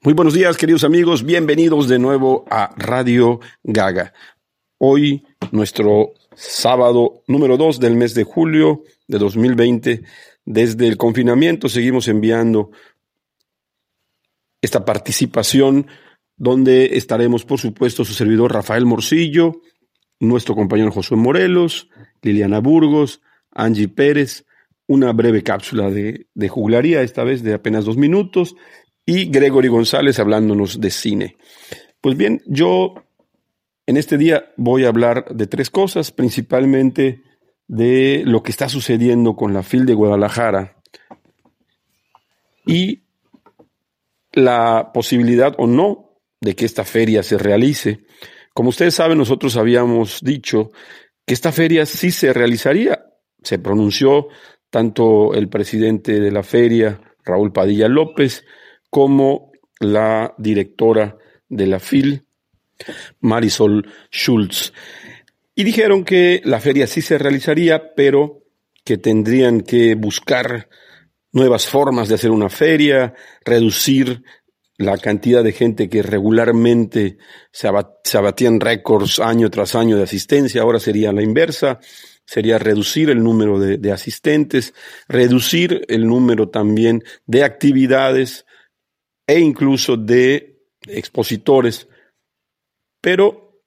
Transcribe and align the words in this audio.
Muy 0.00 0.14
buenos 0.14 0.34
días, 0.34 0.56
queridos 0.56 0.84
amigos. 0.84 1.24
Bienvenidos 1.24 1.88
de 1.88 1.98
nuevo 1.98 2.44
a 2.48 2.72
Radio 2.76 3.40
Gaga. 3.64 4.12
Hoy, 4.78 5.26
nuestro 5.50 6.14
sábado 6.36 7.24
número 7.26 7.56
2 7.56 7.80
del 7.80 7.96
mes 7.96 8.14
de 8.14 8.22
julio 8.22 8.84
de 9.08 9.18
2020. 9.18 10.04
Desde 10.44 10.86
el 10.86 10.96
confinamiento 10.96 11.68
seguimos 11.68 12.06
enviando 12.06 12.70
esta 14.62 14.84
participación 14.84 15.88
donde 16.36 16.96
estaremos, 16.96 17.44
por 17.44 17.58
supuesto, 17.58 18.04
su 18.04 18.14
servidor 18.14 18.52
Rafael 18.52 18.86
Morcillo, 18.86 19.62
nuestro 20.20 20.54
compañero 20.54 20.92
Josué 20.92 21.16
Morelos, 21.16 21.88
Liliana 22.22 22.60
Burgos, 22.60 23.20
Angie 23.50 23.88
Pérez, 23.88 24.46
una 24.86 25.12
breve 25.12 25.42
cápsula 25.42 25.90
de, 25.90 26.28
de 26.34 26.48
juglaría, 26.48 27.02
esta 27.02 27.24
vez 27.24 27.42
de 27.42 27.54
apenas 27.54 27.84
dos 27.84 27.96
minutos, 27.96 28.54
y 29.08 29.30
Gregory 29.30 29.68
González 29.68 30.18
hablándonos 30.18 30.82
de 30.82 30.90
cine. 30.90 31.38
Pues 32.02 32.14
bien, 32.14 32.42
yo 32.44 32.92
en 33.86 33.96
este 33.96 34.18
día 34.18 34.52
voy 34.58 34.84
a 34.84 34.88
hablar 34.88 35.34
de 35.34 35.46
tres 35.46 35.70
cosas, 35.70 36.12
principalmente 36.12 37.22
de 37.66 38.22
lo 38.26 38.42
que 38.42 38.50
está 38.50 38.68
sucediendo 38.68 39.34
con 39.34 39.54
la 39.54 39.62
FIL 39.62 39.86
de 39.86 39.94
Guadalajara 39.94 40.76
y 42.66 43.04
la 44.32 44.90
posibilidad 44.92 45.54
o 45.56 45.66
no 45.66 46.20
de 46.42 46.54
que 46.54 46.66
esta 46.66 46.84
feria 46.84 47.22
se 47.22 47.38
realice. 47.38 48.00
Como 48.52 48.68
ustedes 48.68 48.96
saben, 48.96 49.16
nosotros 49.16 49.56
habíamos 49.56 50.20
dicho 50.20 50.70
que 51.24 51.32
esta 51.32 51.50
feria 51.50 51.86
sí 51.86 52.10
se 52.10 52.34
realizaría. 52.34 53.06
Se 53.42 53.58
pronunció 53.58 54.28
tanto 54.68 55.32
el 55.32 55.48
presidente 55.48 56.20
de 56.20 56.30
la 56.30 56.42
feria, 56.42 57.00
Raúl 57.24 57.54
Padilla 57.54 57.88
López, 57.88 58.44
como 58.90 59.52
la 59.80 60.34
directora 60.38 61.16
de 61.48 61.66
la 61.66 61.80
FIL, 61.80 62.24
Marisol 63.20 63.90
Schultz. 64.10 64.72
Y 65.54 65.64
dijeron 65.64 66.04
que 66.04 66.40
la 66.44 66.60
feria 66.60 66.86
sí 66.86 67.02
se 67.02 67.18
realizaría, 67.18 67.94
pero 67.94 68.44
que 68.84 68.96
tendrían 68.96 69.60
que 69.60 69.94
buscar 69.94 70.68
nuevas 71.32 71.66
formas 71.66 72.08
de 72.08 72.14
hacer 72.14 72.30
una 72.30 72.48
feria, 72.48 73.14
reducir 73.44 74.22
la 74.76 74.96
cantidad 74.96 75.42
de 75.42 75.52
gente 75.52 75.88
que 75.88 76.02
regularmente 76.02 77.18
se, 77.50 77.68
abatían 77.68 78.60
récords 78.60 79.18
año 79.18 79.50
tras 79.50 79.74
año 79.74 79.96
de 79.96 80.04
asistencia, 80.04 80.62
ahora 80.62 80.78
sería 80.78 81.12
la 81.12 81.22
inversa, 81.22 81.80
sería 82.24 82.58
reducir 82.58 83.10
el 83.10 83.22
número 83.22 83.58
de 83.58 83.92
asistentes, 83.92 84.74
reducir 85.08 85.84
el 85.88 86.06
número 86.06 86.48
también 86.50 87.02
de 87.26 87.42
actividades, 87.42 88.46
e 89.28 89.38
incluso 89.38 89.98
de 89.98 90.58
expositores, 90.86 91.86
pero 92.98 93.60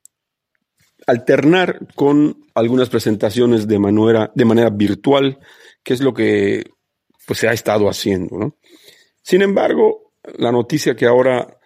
alternar 1.05 1.87
con 1.93 2.45
algunas 2.55 2.89
presentaciones 2.89 3.67
de 3.67 3.77
manera, 3.77 4.31
de 4.33 4.45
manera 4.45 4.71
virtual, 4.71 5.39
que 5.83 5.93
es 5.93 6.01
lo 6.01 6.13
que 6.15 6.63
pues, 7.27 7.39
se 7.39 7.47
ha 7.47 7.53
estado 7.53 7.87
haciendo. 7.87 8.57
Sin 9.21 9.43
embargo, 9.43 10.13
la 10.37 10.51
noticia 10.51 10.95
que 10.95 11.05
ahora 11.05 11.59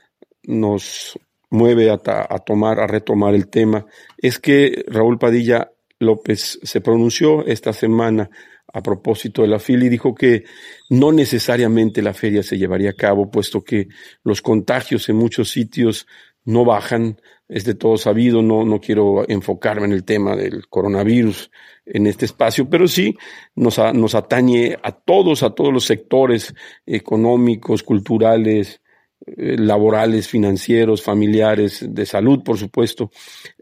nos 0.43 1.17
mueve 1.49 1.89
a, 1.89 1.93
a, 2.03 2.39
tomar, 2.39 2.81
a 2.81 2.87
retomar 2.87 3.33
el 3.33 3.47
tema, 3.47 3.85
es 4.17 4.39
que 4.39 4.83
Raúl 4.87 5.17
Padilla 5.17 5.71
López 5.99 6.59
se 6.61 6.81
pronunció 6.81 7.45
esta 7.45 7.71
semana 7.71 8.30
a 8.75 8.83
propósito 8.83 9.41
de 9.41 9.47
la 9.47 9.57
FIL 9.57 9.83
y 9.83 9.89
dijo 9.89 10.13
que 10.13 10.43
no 10.89 11.13
necesariamente 11.13 12.01
la 12.01 12.13
feria 12.13 12.43
se 12.43 12.57
llevaría 12.57 12.89
a 12.89 12.95
cabo, 12.95 13.31
puesto 13.31 13.63
que 13.63 13.87
los 14.21 14.41
contagios 14.41 15.07
en 15.07 15.15
muchos 15.15 15.49
sitios 15.49 16.05
no 16.43 16.65
bajan, 16.65 17.21
es 17.47 17.63
de 17.63 17.75
todo 17.75 17.95
sabido, 17.95 18.41
no, 18.41 18.65
no 18.65 18.81
quiero 18.81 19.27
enfocarme 19.29 19.85
en 19.85 19.93
el 19.93 20.03
tema 20.03 20.35
del 20.35 20.67
coronavirus 20.67 21.49
en 21.85 22.05
este 22.05 22.25
espacio, 22.25 22.69
pero 22.69 22.85
sí 22.89 23.15
nos, 23.55 23.80
nos 23.93 24.14
atañe 24.14 24.75
a 24.83 24.91
todos, 24.91 25.41
a 25.43 25.52
todos 25.52 25.71
los 25.71 25.85
sectores 25.85 26.53
económicos, 26.85 27.81
culturales, 27.81 28.81
eh, 29.25 29.55
laborales, 29.58 30.27
financieros, 30.27 31.02
familiares, 31.02 31.85
de 31.87 32.05
salud, 32.05 32.43
por 32.43 32.58
supuesto, 32.58 33.09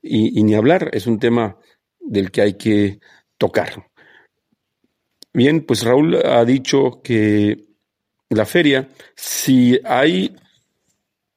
y 0.02 0.42
ni 0.42 0.56
hablar, 0.56 0.90
es 0.92 1.06
un 1.06 1.20
tema 1.20 1.56
del 2.00 2.32
que 2.32 2.42
hay 2.42 2.54
que 2.56 3.00
tocar. 3.38 3.93
Bien, 5.34 5.66
pues 5.66 5.84
Raúl 5.84 6.16
ha 6.24 6.46
dicho 6.46 7.02
que 7.04 7.66
la 8.30 8.46
feria, 8.46 8.90
si 9.16 9.80
hay 9.84 10.36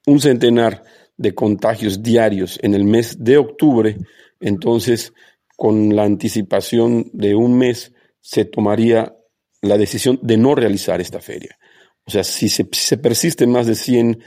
un 0.07 0.21
centenar 0.21 0.83
de 1.17 1.35
contagios 1.35 2.03
diarios 2.03 2.59
en 2.63 2.75
el 2.75 2.85
mes 2.85 3.17
de 3.25 3.39
octubre, 3.39 3.97
entonces 4.39 5.15
con 5.57 5.97
la 5.97 6.05
anticipación 6.05 7.09
de 7.15 7.35
un 7.35 7.57
mes 7.57 7.93
se 8.21 8.45
tomaría 8.45 9.17
la 9.63 9.79
decisión 9.79 10.19
de 10.23 10.37
no 10.37 10.55
realizar 10.55 11.01
esta 11.01 11.21
feria. 11.21 11.59
O 12.05 12.11
sea, 12.11 12.23
si 12.23 12.49
se, 12.51 12.65
persisten 12.99 13.51
más 13.51 13.67
de 13.67 13.75
100 13.75 14.23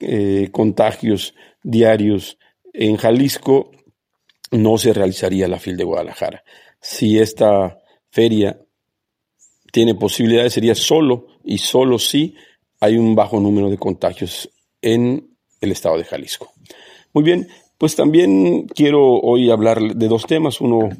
eh, 0.00 0.48
contagios 0.50 1.34
diarios 1.62 2.38
en 2.72 2.96
Jalisco, 2.96 3.70
no 4.50 4.76
se 4.78 4.92
realizaría 4.92 5.48
la 5.48 5.60
FIL 5.60 5.76
de 5.76 5.84
Guadalajara. 5.84 6.42
Si 6.80 7.18
esta 7.18 7.78
feria 8.10 8.58
tiene 9.72 9.94
posibilidades 9.96 10.52
sería 10.52 10.76
solo 10.76 11.26
y 11.44 11.58
solo 11.58 11.98
si 11.98 12.36
hay 12.78 12.96
un 12.96 13.16
bajo 13.16 13.40
número 13.40 13.70
de 13.70 13.78
contagios 13.78 14.48
en 14.80 15.36
el 15.60 15.72
estado 15.72 15.96
de 15.96 16.04
Jalisco. 16.04 16.52
Muy 17.14 17.24
bien, 17.24 17.48
pues 17.78 17.96
también 17.96 18.66
quiero 18.68 19.02
hoy 19.02 19.50
hablar 19.50 19.80
de 19.80 20.08
dos 20.08 20.26
temas, 20.26 20.60
uno 20.60 20.90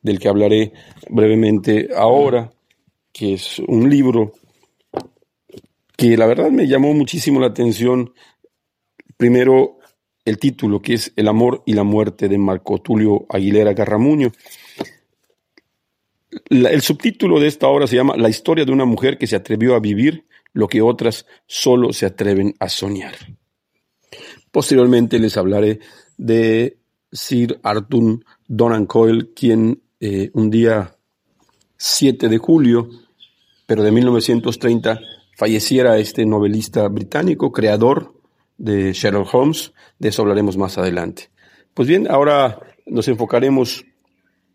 del 0.00 0.18
que 0.18 0.28
hablaré 0.28 0.72
brevemente 1.08 1.90
ahora, 1.94 2.50
que 3.12 3.34
es 3.34 3.60
un 3.60 3.88
libro 3.88 4.32
que 5.96 6.16
la 6.16 6.26
verdad 6.26 6.50
me 6.50 6.66
llamó 6.66 6.94
muchísimo 6.94 7.38
la 7.38 7.48
atención. 7.48 8.12
Primero, 9.16 9.78
el 10.24 10.38
título, 10.38 10.80
que 10.80 10.94
es 10.94 11.12
El 11.16 11.28
amor 11.28 11.62
y 11.66 11.74
la 11.74 11.84
muerte 11.84 12.28
de 12.28 12.38
Marco 12.38 12.78
Tulio 12.78 13.26
Aguilera 13.28 13.74
Garramuño 13.74 14.32
el 16.50 16.82
subtítulo 16.82 17.40
de 17.40 17.48
esta 17.48 17.68
obra 17.68 17.86
se 17.86 17.96
llama 17.96 18.16
La 18.16 18.28
historia 18.28 18.64
de 18.64 18.72
una 18.72 18.84
mujer 18.84 19.18
que 19.18 19.26
se 19.26 19.36
atrevió 19.36 19.74
a 19.74 19.80
vivir 19.80 20.26
lo 20.52 20.68
que 20.68 20.82
otras 20.82 21.26
solo 21.46 21.92
se 21.92 22.06
atreven 22.06 22.54
a 22.58 22.68
soñar. 22.68 23.14
Posteriormente 24.50 25.18
les 25.18 25.36
hablaré 25.36 25.80
de 26.18 26.78
Sir 27.10 27.58
Arthur 27.62 28.24
Donan 28.46 28.86
Coyle, 28.86 29.32
quien 29.34 29.82
eh, 30.00 30.30
un 30.34 30.50
día 30.50 30.96
7 31.78 32.28
de 32.28 32.38
julio, 32.38 32.88
pero 33.66 33.82
de 33.82 33.92
1930, 33.92 35.00
falleciera 35.36 35.98
este 35.98 36.26
novelista 36.26 36.86
británico, 36.88 37.50
creador 37.50 38.14
de 38.58 38.92
Sherlock 38.92 39.34
Holmes. 39.34 39.72
De 39.98 40.10
eso 40.10 40.22
hablaremos 40.22 40.56
más 40.56 40.76
adelante. 40.78 41.30
Pues 41.74 41.88
bien, 41.88 42.10
ahora 42.10 42.60
nos 42.86 43.08
enfocaremos 43.08 43.84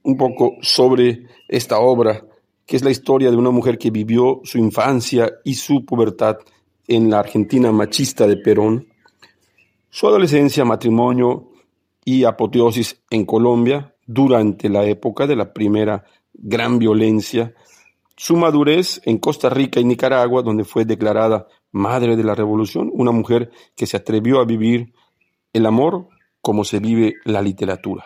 un 0.07 0.16
poco 0.16 0.56
sobre 0.62 1.28
esta 1.50 1.79
obra, 1.79 2.23
que 2.66 2.78
es 2.78 2.84
la 2.84 2.91
historia 2.91 3.29
de 3.29 3.35
una 3.35 3.51
mujer 3.51 3.78
que 3.78 3.91
vivió 3.91 4.40
su 4.45 4.57
infancia 4.57 5.34
y 5.44 5.56
su 5.56 5.84
pubertad 5.85 6.38
en 6.88 7.09
la 7.09 7.19
Argentina 7.19 7.73
machista 7.73 8.25
de 8.25 8.38
Perón, 8.38 8.88
su 9.90 10.07
adolescencia, 10.07 10.63
matrimonio 10.63 11.50
y 12.06 12.23
apoteosis 12.23 13.01
en 13.09 13.25
Colombia 13.25 13.94
durante 14.06 14.69
la 14.69 14.85
época 14.85 15.28
de 15.28 15.35
la 15.35 15.51
primera 15.51 16.06
gran 16.34 16.79
violencia, 16.79 17.53
su 18.16 18.38
madurez 18.38 19.01
en 19.03 19.17
Costa 19.17 19.50
Rica 19.50 19.81
y 19.81 19.84
Nicaragua, 19.84 20.41
donde 20.41 20.63
fue 20.63 20.85
declarada 20.85 21.47
madre 21.73 22.16
de 22.16 22.23
la 22.23 22.34
revolución, 22.34 22.90
una 22.94 23.12
mujer 23.12 23.52
que 23.76 23.85
se 23.85 23.97
atrevió 23.97 24.40
a 24.40 24.46
vivir 24.46 24.93
el 25.52 25.66
amor 25.66 26.08
como 26.40 26.64
se 26.64 26.79
vive 26.79 27.16
la 27.26 27.41
literatura 27.41 28.05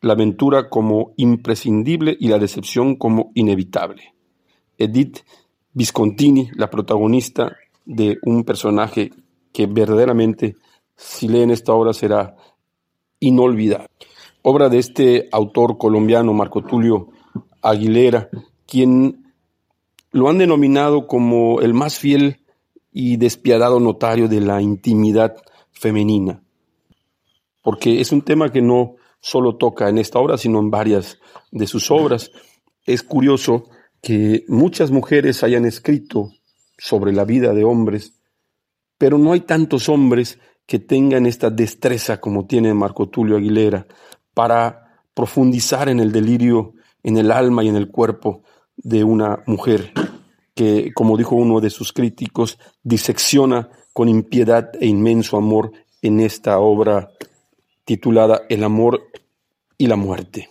la 0.00 0.14
aventura 0.14 0.68
como 0.68 1.12
imprescindible 1.16 2.16
y 2.18 2.28
la 2.28 2.38
decepción 2.38 2.96
como 2.96 3.30
inevitable. 3.34 4.14
Edith 4.78 5.18
Viscontini, 5.72 6.48
la 6.54 6.70
protagonista 6.70 7.56
de 7.84 8.18
un 8.22 8.44
personaje 8.44 9.10
que 9.52 9.66
verdaderamente, 9.66 10.56
si 10.96 11.28
leen 11.28 11.50
esta 11.50 11.72
obra, 11.72 11.92
será 11.92 12.36
inolvidable. 13.20 13.88
Obra 14.42 14.68
de 14.68 14.78
este 14.78 15.28
autor 15.32 15.76
colombiano, 15.76 16.32
Marco 16.32 16.62
Tulio 16.62 17.08
Aguilera, 17.62 18.30
quien 18.66 19.34
lo 20.12 20.28
han 20.28 20.38
denominado 20.38 21.06
como 21.06 21.60
el 21.60 21.74
más 21.74 21.98
fiel 21.98 22.40
y 22.92 23.16
despiadado 23.16 23.80
notario 23.80 24.28
de 24.28 24.40
la 24.40 24.62
intimidad 24.62 25.36
femenina, 25.70 26.42
porque 27.62 28.00
es 28.00 28.12
un 28.12 28.22
tema 28.22 28.50
que 28.50 28.62
no 28.62 28.96
solo 29.20 29.56
toca 29.56 29.88
en 29.88 29.98
esta 29.98 30.18
obra, 30.18 30.38
sino 30.38 30.58
en 30.58 30.70
varias 30.70 31.18
de 31.50 31.66
sus 31.66 31.90
obras. 31.90 32.30
Es 32.86 33.02
curioso 33.02 33.68
que 34.02 34.44
muchas 34.48 34.90
mujeres 34.90 35.42
hayan 35.42 35.66
escrito 35.66 36.30
sobre 36.78 37.12
la 37.12 37.24
vida 37.24 37.52
de 37.52 37.64
hombres 37.64 38.14
pero 39.00 39.16
no 39.16 39.32
hay 39.32 39.40
tantos 39.40 39.88
hombres 39.88 40.38
que 40.66 40.78
tengan 40.78 41.24
esta 41.24 41.48
destreza 41.48 42.20
como 42.20 42.44
tiene 42.44 42.74
Marco 42.74 43.08
Tulio 43.08 43.38
Aguilera 43.38 43.86
para 44.34 45.00
profundizar 45.14 45.88
en 45.88 46.00
el 46.00 46.12
delirio, 46.12 46.74
en 47.02 47.16
el 47.16 47.32
alma 47.32 47.64
y 47.64 47.68
en 47.68 47.76
el 47.76 47.90
cuerpo 47.90 48.42
de 48.76 49.02
una 49.02 49.42
mujer 49.46 49.94
que, 50.54 50.92
como 50.92 51.16
dijo 51.16 51.34
uno 51.34 51.62
de 51.62 51.70
sus 51.70 51.94
críticos, 51.94 52.58
disecciona 52.82 53.70
con 53.94 54.10
impiedad 54.10 54.70
e 54.78 54.86
inmenso 54.86 55.38
amor 55.38 55.72
en 56.02 56.20
esta 56.20 56.58
obra 56.58 57.08
titulada 57.90 58.42
El 58.48 58.62
amor 58.62 59.10
y 59.76 59.88
la 59.88 59.96
muerte. 59.96 60.48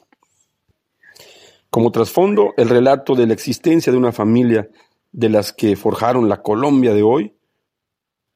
Como 1.69 1.89
trasfondo, 1.89 2.53
el 2.57 2.67
relato 2.67 3.15
de 3.15 3.27
la 3.27 3.33
existencia 3.33 3.93
de 3.93 3.97
una 3.97 4.11
familia 4.11 4.67
de 5.13 5.29
las 5.29 5.53
que 5.53 5.77
forjaron 5.77 6.27
la 6.27 6.41
Colombia 6.41 6.93
de 6.93 7.01
hoy, 7.01 7.33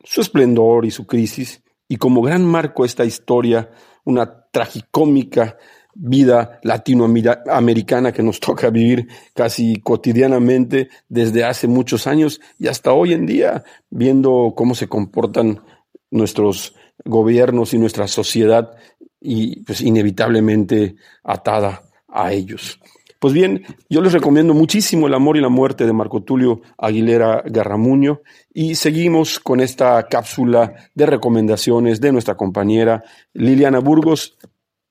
su 0.06 0.22
esplendor 0.22 0.86
y 0.86 0.92
su 0.92 1.06
crisis, 1.06 1.62
y 1.90 1.98
como 1.98 2.22
gran 2.22 2.46
marco 2.46 2.86
esta 2.86 3.04
historia, 3.04 3.72
una 4.06 4.46
tragicómica 4.50 5.58
vida 5.94 6.62
latinoamericana 6.64 8.14
que 8.14 8.24
nos 8.24 8.40
toca 8.40 8.70
vivir 8.70 9.10
casi 9.34 9.82
cotidianamente 9.82 10.88
desde 11.10 11.44
hace 11.44 11.68
muchos 11.68 12.08
años 12.08 12.40
y 12.58 12.68
hasta 12.68 12.94
hoy 12.94 13.12
en 13.12 13.26
día, 13.26 13.66
viendo 13.90 14.54
cómo 14.56 14.76
se 14.76 14.88
comportan 14.88 15.62
nuestros 16.10 16.74
gobiernos 17.06 17.74
y 17.74 17.78
nuestra 17.78 18.07
sociedad 18.07 18.72
y 19.19 19.62
pues 19.62 19.81
inevitablemente 19.81 20.95
atada 21.24 21.84
a 22.07 22.34
ellos. 22.34 22.80
Pues 23.24 23.34
bien, 23.34 23.63
yo 23.90 24.01
les 24.01 24.12
recomiendo 24.12 24.54
muchísimo 24.54 25.07
El 25.07 25.13
amor 25.13 25.38
y 25.38 25.42
la 25.42 25.48
muerte 25.48 25.86
de 25.86 25.94
Marco 25.94 26.24
Tulio 26.24 26.62
Aguilera 26.78 27.42
Garramuño 27.45 28.22
y 28.54 28.75
seguimos 28.75 29.40
con 29.40 29.62
esta 29.62 30.04
cápsula 30.07 30.74
de 30.94 31.06
recomendaciones 31.06 32.01
de 32.01 32.12
nuestra 32.12 32.36
compañera 32.36 33.01
Liliana 33.31 33.80
Burgos 33.80 34.38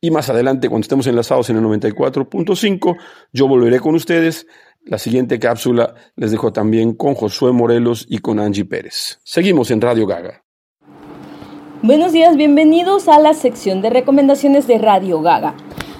y 0.00 0.10
más 0.10 0.30
adelante 0.30 0.70
cuando 0.70 0.86
estemos 0.86 1.06
enlazados 1.06 1.50
en 1.50 1.58
el 1.58 1.64
94.5 1.64 2.96
yo 3.34 3.48
volveré 3.48 3.80
con 3.80 3.94
ustedes. 3.94 4.46
La 4.84 4.96
siguiente 4.96 5.38
cápsula 5.38 5.94
les 6.16 6.30
dejo 6.30 6.54
también 6.54 6.94
con 6.94 7.14
Josué 7.14 7.52
Morelos 7.52 8.06
y 8.08 8.18
con 8.18 8.40
Angie 8.40 8.64
Pérez. 8.64 9.20
Seguimos 9.24 9.70
en 9.70 9.82
Radio 9.82 10.06
Gaga. 10.06 10.41
Buenos 11.84 12.12
días, 12.12 12.36
bienvenidos 12.36 13.08
a 13.08 13.18
la 13.18 13.34
sección 13.34 13.82
de 13.82 13.90
recomendaciones 13.90 14.68
de 14.68 14.78
Radio 14.78 15.20
Gaga. 15.20 15.54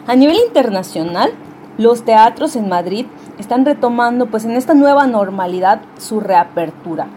A 0.06 0.14
nivel 0.14 0.36
internacional, 0.36 1.32
los 1.76 2.04
teatros 2.04 2.54
en 2.54 2.68
Madrid 2.68 3.06
están 3.40 3.64
retomando 3.64 4.26
pues 4.26 4.44
en 4.44 4.52
esta 4.52 4.74
nueva 4.74 5.08
normalidad 5.08 5.80
su 5.98 6.20
reapertura. 6.20 7.08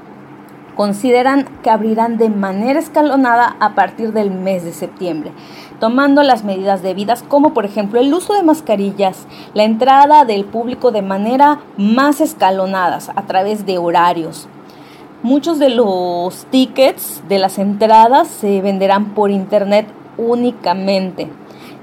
Consideran 0.75 1.45
que 1.62 1.69
abrirán 1.69 2.17
de 2.17 2.29
manera 2.29 2.79
escalonada 2.79 3.56
a 3.59 3.75
partir 3.75 4.13
del 4.13 4.31
mes 4.31 4.63
de 4.63 4.73
septiembre, 4.73 5.31
tomando 5.79 6.23
las 6.23 6.44
medidas 6.44 6.81
debidas 6.81 7.21
como 7.21 7.53
por 7.53 7.65
ejemplo 7.65 8.00
el 8.00 8.12
uso 8.12 8.33
de 8.33 8.41
mascarillas, 8.41 9.27
la 9.53 9.63
entrada 9.63 10.25
del 10.25 10.44
público 10.44 10.89
de 10.89 11.03
manera 11.03 11.59
más 11.77 12.19
escalonadas 12.19 13.12
a 13.15 13.27
través 13.27 13.67
de 13.67 13.77
horarios. 13.77 14.50
Muchos 15.25 15.57
de 15.57 15.69
los 15.72 16.45
tickets 16.51 17.24
de 17.27 17.39
las 17.39 17.57
entradas 17.57 18.27
se 18.27 18.62
venderán 18.62 19.16
por 19.16 19.31
internet 19.31 19.88
únicamente 20.19 21.31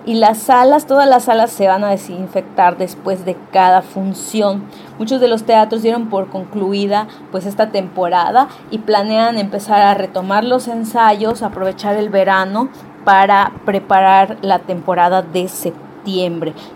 y 0.07 0.15
las 0.15 0.39
salas, 0.39 0.87
todas 0.87 1.09
las 1.09 1.25
salas 1.25 1.51
se 1.51 1.67
van 1.67 1.83
a 1.83 1.91
desinfectar 1.91 2.79
después 2.79 3.25
de 3.25 3.37
cada 3.51 3.83
función. 3.83 4.63
Muchos 4.97 5.21
de 5.21 5.27
los 5.27 5.43
teatros 5.43 5.83
dieron 5.83 6.09
por 6.09 6.29
concluida 6.29 7.09
pues 7.33 7.45
esta 7.45 7.73
temporada 7.73 8.47
y 8.71 8.79
planean 8.79 9.37
empezar 9.37 9.83
a 9.83 9.95
retomar 9.95 10.45
los 10.45 10.69
ensayos, 10.69 11.43
aprovechar 11.43 11.97
el 11.97 12.11
verano 12.11 12.69
para 13.05 13.55
preparar 13.65 14.37
la 14.43 14.61
temporada 14.61 15.23
de 15.23 15.49
septiembre 15.49 15.92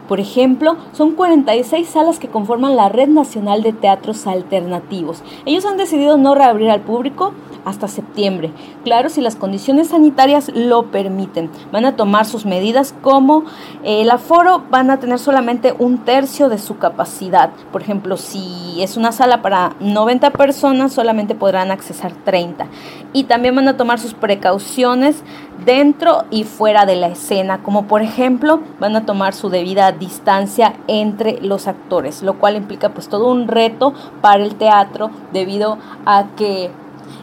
por 0.08 0.20
ejemplo, 0.20 0.76
son 0.92 1.12
46 1.12 1.88
salas 1.88 2.18
que 2.18 2.28
conforman 2.28 2.76
la 2.76 2.88
Red 2.88 3.08
Nacional 3.08 3.62
de 3.62 3.72
Teatros 3.72 4.26
Alternativos. 4.26 5.22
Ellos 5.46 5.64
han 5.64 5.76
decidido 5.76 6.16
no 6.16 6.34
reabrir 6.34 6.70
al 6.70 6.82
público 6.82 7.32
hasta 7.64 7.88
septiembre. 7.88 8.52
Claro, 8.84 9.08
si 9.08 9.20
las 9.20 9.34
condiciones 9.34 9.88
sanitarias 9.88 10.52
lo 10.54 10.92
permiten. 10.92 11.50
Van 11.72 11.84
a 11.84 11.96
tomar 11.96 12.24
sus 12.24 12.46
medidas 12.46 12.94
como 13.02 13.42
eh, 13.82 14.02
el 14.02 14.10
aforo, 14.10 14.62
van 14.70 14.90
a 14.90 15.00
tener 15.00 15.18
solamente 15.18 15.74
un 15.76 15.98
tercio 16.04 16.48
de 16.48 16.58
su 16.58 16.78
capacidad. 16.78 17.50
Por 17.72 17.82
ejemplo, 17.82 18.16
si 18.16 18.80
es 18.80 18.96
una 18.96 19.10
sala 19.10 19.42
para 19.42 19.74
90 19.80 20.30
personas, 20.30 20.92
solamente 20.92 21.34
podrán 21.34 21.72
accesar 21.72 22.12
30. 22.24 22.68
Y 23.12 23.24
también 23.24 23.56
van 23.56 23.66
a 23.66 23.76
tomar 23.76 23.98
sus 23.98 24.14
precauciones 24.14 25.24
dentro 25.64 26.24
y 26.30 26.44
fuera 26.44 26.86
de 26.86 26.96
la 26.96 27.08
escena, 27.08 27.62
como 27.62 27.86
por 27.86 28.02
ejemplo, 28.02 28.60
van 28.78 28.94
a 28.94 29.06
tomar 29.06 29.15
su 29.34 29.48
debida 29.48 29.92
distancia 29.92 30.74
entre 30.86 31.40
los 31.40 31.66
actores, 31.66 32.22
lo 32.22 32.38
cual 32.38 32.56
implica 32.56 32.90
pues 32.90 33.08
todo 33.08 33.28
un 33.28 33.48
reto 33.48 33.92
para 34.20 34.42
el 34.42 34.56
teatro 34.56 35.10
debido 35.32 35.78
a 36.04 36.26
que 36.36 36.70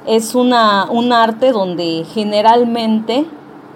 es 0.06 0.36
una, 0.36 0.90
un 0.90 1.14
arte 1.14 1.52
donde 1.52 2.06
generalmente 2.14 3.26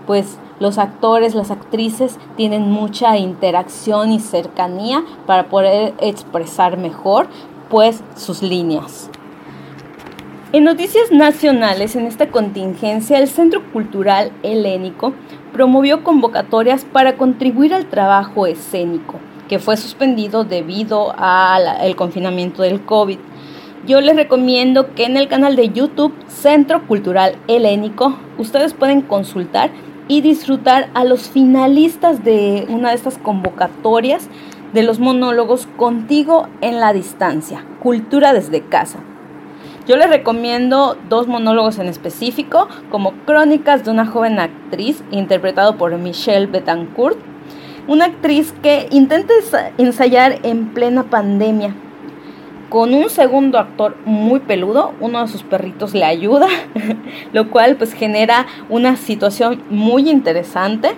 pues 0.06 0.38
los 0.60 0.78
actores, 0.78 1.36
las 1.36 1.52
actrices 1.52 2.18
tienen 2.36 2.72
mucha 2.72 3.18
interacción 3.18 4.12
y 4.12 4.19
cercanía 4.19 5.04
para 5.25 5.50
poder 5.50 5.94
expresar 6.00 6.78
mejor 6.78 7.28
pues 7.69 8.02
sus 8.16 8.42
líneas. 8.42 9.10
En 10.54 10.64
noticias 10.64 11.12
nacionales, 11.12 11.98
en 11.98 12.06
esta 12.06 12.30
contingencia, 12.30 13.19
el 13.19 13.28
Centro 13.28 13.62
Cultural 13.74 14.31
Helénico 14.44 15.14
promovió 15.57 16.04
convocatorias 16.04 16.86
para 16.86 17.18
contribuir 17.18 17.74
al 17.74 17.88
trabajo 17.88 18.45
escénico, 18.45 19.15
que 19.50 19.57
fue 19.57 19.75
suspendido 19.75 20.44
debido 20.44 21.15
al 21.18 21.95
confinamiento 21.95 22.62
del 22.62 22.86
COVID. 22.86 23.18
Yo 23.88 24.00
les 24.00 24.15
recomiendo 24.15 24.94
que 24.94 25.06
en 25.06 25.18
el 25.18 25.27
canal 25.27 25.56
de 25.56 25.69
YouTube 25.69 26.13
Centro 26.27 26.86
Cultural 26.86 27.38
Helénico 27.48 28.19
ustedes 28.38 28.75
pueden 28.75 29.01
consultar 29.01 29.71
y 30.07 30.21
disfrutar 30.21 30.92
a 30.94 31.04
los 31.04 31.27
finalistas 31.27 32.24
de 32.24 32.68
una 32.69 32.89
de 32.89 32.95
estas 32.95 33.18
convocatorias 33.18 34.30
de 34.75 34.83
los 34.83 35.00
monólogos 35.00 35.65
Contigo 35.75 36.50
en 36.62 36.80
la 36.80 36.94
Distancia, 36.94 37.65
Cultura 37.81 38.31
desde 38.31 38.62
Casa. 38.62 39.00
Yo 39.88 39.95
les 39.95 40.10
recomiendo 40.10 40.98
dos 41.07 41.28
monólogos 41.28 41.80
en 41.80 41.88
específico, 41.88 42.68
como 42.92 43.13
Crónicas 43.25 43.86
de 43.86 43.92
una 43.92 44.06
joven 44.06 44.38
actriz, 44.38 45.02
interpretado 45.11 45.78
por 45.78 45.97
Michelle 45.97 46.47
Betancourt, 46.47 47.18
una 47.88 48.04
actriz 48.04 48.54
que 48.61 48.90
intenta 48.92 49.33
ensayar 49.78 50.40
en 50.44 50.73
plena 50.73 51.04
pandemia. 51.04 51.73
Con 52.68 52.94
un 52.94 53.09
segundo 53.09 53.59
actor 53.59 53.95
muy 54.04 54.42
peludo, 54.42 54.94
uno 55.00 55.21
de 55.21 55.30
sus 55.30 55.44
perritos 55.44 55.94
le 55.94 56.04
ayuda, 56.04 56.47
lo 57.31 57.50
cual 57.50 57.78
pues 57.78 57.94
genera 57.94 58.45
una 58.68 58.97
situación 58.97 59.64
muy 59.69 60.09
interesante 60.09 60.95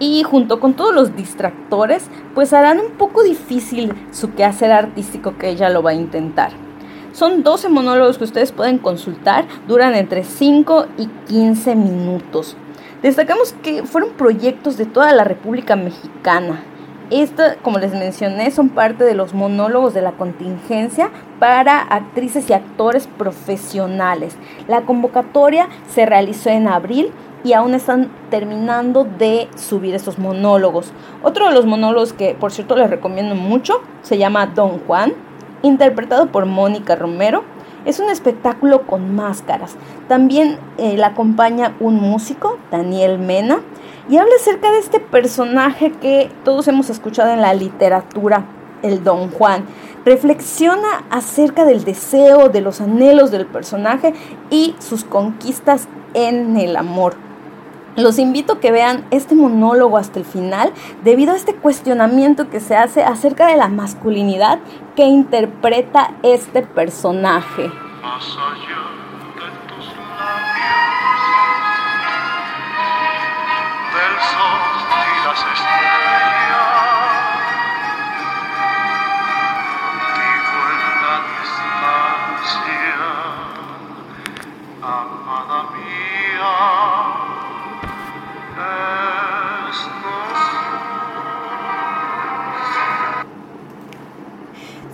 y 0.00 0.22
junto 0.22 0.60
con 0.60 0.72
todos 0.72 0.94
los 0.94 1.14
distractores, 1.14 2.08
pues 2.34 2.54
harán 2.54 2.80
un 2.80 2.92
poco 2.92 3.22
difícil 3.22 3.92
su 4.12 4.32
quehacer 4.32 4.72
artístico 4.72 5.36
que 5.36 5.50
ella 5.50 5.68
lo 5.68 5.82
va 5.82 5.90
a 5.90 5.94
intentar. 5.94 6.67
Son 7.18 7.42
12 7.42 7.68
monólogos 7.68 8.16
que 8.16 8.22
ustedes 8.22 8.52
pueden 8.52 8.78
consultar, 8.78 9.44
duran 9.66 9.96
entre 9.96 10.22
5 10.22 10.86
y 10.98 11.08
15 11.26 11.74
minutos. 11.74 12.56
Destacamos 13.02 13.54
que 13.54 13.82
fueron 13.82 14.10
proyectos 14.10 14.76
de 14.76 14.86
toda 14.86 15.12
la 15.12 15.24
República 15.24 15.74
Mexicana. 15.74 16.62
Esta, 17.10 17.56
como 17.56 17.80
les 17.80 17.92
mencioné, 17.92 18.52
son 18.52 18.68
parte 18.68 19.02
de 19.02 19.16
los 19.16 19.34
monólogos 19.34 19.94
de 19.94 20.02
la 20.02 20.12
contingencia 20.12 21.10
para 21.40 21.80
actrices 21.80 22.48
y 22.50 22.52
actores 22.52 23.08
profesionales. 23.08 24.36
La 24.68 24.82
convocatoria 24.82 25.68
se 25.88 26.06
realizó 26.06 26.50
en 26.50 26.68
abril 26.68 27.10
y 27.42 27.52
aún 27.52 27.74
están 27.74 28.12
terminando 28.30 29.02
de 29.02 29.48
subir 29.56 29.96
esos 29.96 30.20
monólogos. 30.20 30.92
Otro 31.24 31.48
de 31.48 31.54
los 31.54 31.66
monólogos 31.66 32.12
que, 32.12 32.36
por 32.38 32.52
cierto, 32.52 32.76
les 32.76 32.88
recomiendo 32.88 33.34
mucho 33.34 33.82
se 34.02 34.18
llama 34.18 34.46
Don 34.46 34.78
Juan 34.86 35.14
interpretado 35.62 36.26
por 36.28 36.46
Mónica 36.46 36.96
Romero. 36.96 37.44
Es 37.84 38.00
un 38.00 38.10
espectáculo 38.10 38.86
con 38.86 39.14
máscaras. 39.14 39.76
También 40.08 40.58
eh, 40.78 40.96
la 40.96 41.08
acompaña 41.08 41.74
un 41.80 41.96
músico, 41.96 42.58
Daniel 42.70 43.18
Mena, 43.18 43.60
y 44.08 44.16
habla 44.16 44.34
acerca 44.40 44.70
de 44.72 44.78
este 44.78 45.00
personaje 45.00 45.92
que 45.92 46.30
todos 46.44 46.66
hemos 46.68 46.90
escuchado 46.90 47.32
en 47.32 47.40
la 47.40 47.54
literatura, 47.54 48.46
el 48.82 49.04
Don 49.04 49.30
Juan. 49.30 49.64
Reflexiona 50.04 51.04
acerca 51.10 51.64
del 51.64 51.84
deseo, 51.84 52.48
de 52.48 52.60
los 52.60 52.80
anhelos 52.80 53.30
del 53.30 53.46
personaje 53.46 54.14
y 54.50 54.74
sus 54.78 55.04
conquistas 55.04 55.88
en 56.14 56.56
el 56.56 56.76
amor. 56.76 57.27
Los 57.96 58.18
invito 58.18 58.54
a 58.54 58.60
que 58.60 58.70
vean 58.70 59.04
este 59.10 59.34
monólogo 59.34 59.98
hasta 59.98 60.18
el 60.18 60.24
final 60.24 60.72
debido 61.04 61.32
a 61.32 61.36
este 61.36 61.54
cuestionamiento 61.54 62.48
que 62.48 62.60
se 62.60 62.76
hace 62.76 63.02
acerca 63.02 63.48
de 63.48 63.56
la 63.56 63.68
masculinidad 63.68 64.60
que 64.94 65.04
interpreta 65.04 66.14
este 66.22 66.62
personaje. 66.62 67.70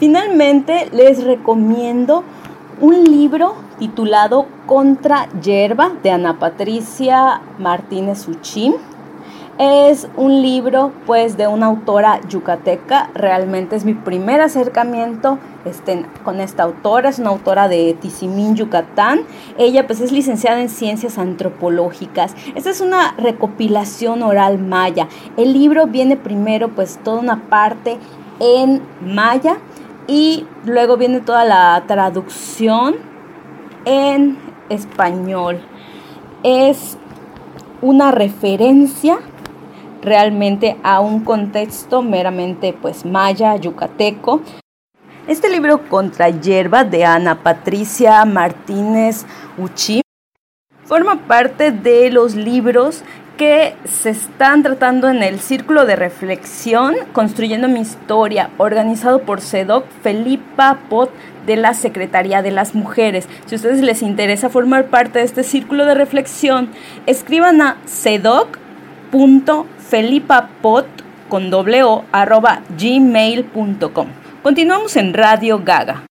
Finalmente 0.05 0.91
les 0.93 1.25
recomiendo 1.25 2.25
un 2.79 3.05
libro 3.05 3.55
titulado 3.79 4.45
Contra 4.67 5.31
Yerba 5.41 5.93
de 6.03 6.11
Ana 6.11 6.39
Patricia 6.39 7.41
Martínez 7.59 8.29
Uchín. 8.29 8.75
Es 9.57 10.07
un 10.19 10.43
libro 10.43 10.93
pues 11.07 11.39
de 11.39 11.49
una 11.49 11.65
autora 11.65 12.21
yucateca, 12.29 13.09
realmente 13.15 13.77
es 13.77 13.87
mi 13.87 13.95
primer 13.95 14.43
acercamiento 14.43 15.39
este, 15.65 16.05
con 16.23 16.39
esta 16.43 16.65
autora, 16.65 17.09
es 17.09 17.19
una 17.19 17.31
autora 17.31 17.69
de 17.69 17.97
Tizimín, 17.99 18.57
Yucatán. 18.57 19.21
Ella 19.57 19.87
pues 19.87 20.03
es 20.03 20.13
licenciada 20.13 20.61
en 20.61 20.69
ciencias 20.69 21.17
antropológicas. 21.17 22.35
Esta 22.55 22.69
es 22.69 22.83
una 22.83 23.15
recopilación 23.17 24.23
oral 24.23 24.59
maya. 24.59 25.09
El 25.39 25.55
libro 25.55 25.87
viene 25.87 26.19
primero 26.19 26.69
pues 26.69 26.99
toda 27.03 27.21
una 27.21 27.49
parte 27.49 27.97
en 28.39 28.83
maya 29.01 29.57
y 30.07 30.47
luego 30.65 30.97
viene 30.97 31.21
toda 31.21 31.45
la 31.45 31.83
traducción 31.87 32.97
en 33.85 34.39
español. 34.69 35.61
Es 36.43 36.99
una 37.81 38.11
referencia 38.11 39.19
realmente 40.03 40.77
a 40.83 41.01
un 41.01 41.25
contexto 41.25 42.03
meramente 42.03 42.73
pues 42.73 43.05
maya, 43.05 43.57
yucateco. 43.57 44.43
Este 45.27 45.49
libro 45.49 45.89
Contra 45.89 46.29
Hierba 46.29 46.85
de 46.85 47.05
Ana 47.05 47.43
Patricia 47.43 48.23
Martínez 48.27 49.25
Uchi 49.57 50.03
forma 50.85 51.27
parte 51.27 51.73
de 51.73 52.11
los 52.11 52.35
libros 52.35 53.03
que 53.37 53.75
se 53.85 54.11
están 54.11 54.63
tratando 54.63 55.09
en 55.09 55.23
el 55.23 55.41
Círculo 55.41 55.87
de 55.87 55.97
Reflexión 55.97 56.95
Construyendo 57.13 57.69
mi 57.69 57.81
Historia, 57.81 58.51
organizado 58.59 59.23
por 59.23 59.41
CEDOC 59.41 59.87
Felipa 60.03 60.81
Pot 60.89 61.11
de 61.47 61.57
la 61.57 61.75
Secretaría 61.75 62.43
de 62.43 62.51
las 62.51 62.75
Mujeres. 62.75 63.29
Si 63.47 63.55
a 63.55 63.57
ustedes 63.57 63.81
les 63.83 64.03
interesa 64.03 64.51
formar 64.51 64.87
parte 64.87 65.19
de 65.19 65.25
este 65.25 65.45
Círculo 65.45 65.87
de 65.87 65.95
Reflexión, 65.95 66.71
escriban 67.07 67.63
a 67.63 67.77
cedoc.felipapot 67.87 70.87
con 71.29 71.51
doble 71.51 71.83
o, 71.83 72.05
arroba 72.13 72.63
gmail.com. 72.79 74.07
Continuamos 74.43 74.97
en 74.97 75.15
Radio 75.15 75.61
Gaga. 75.65 76.07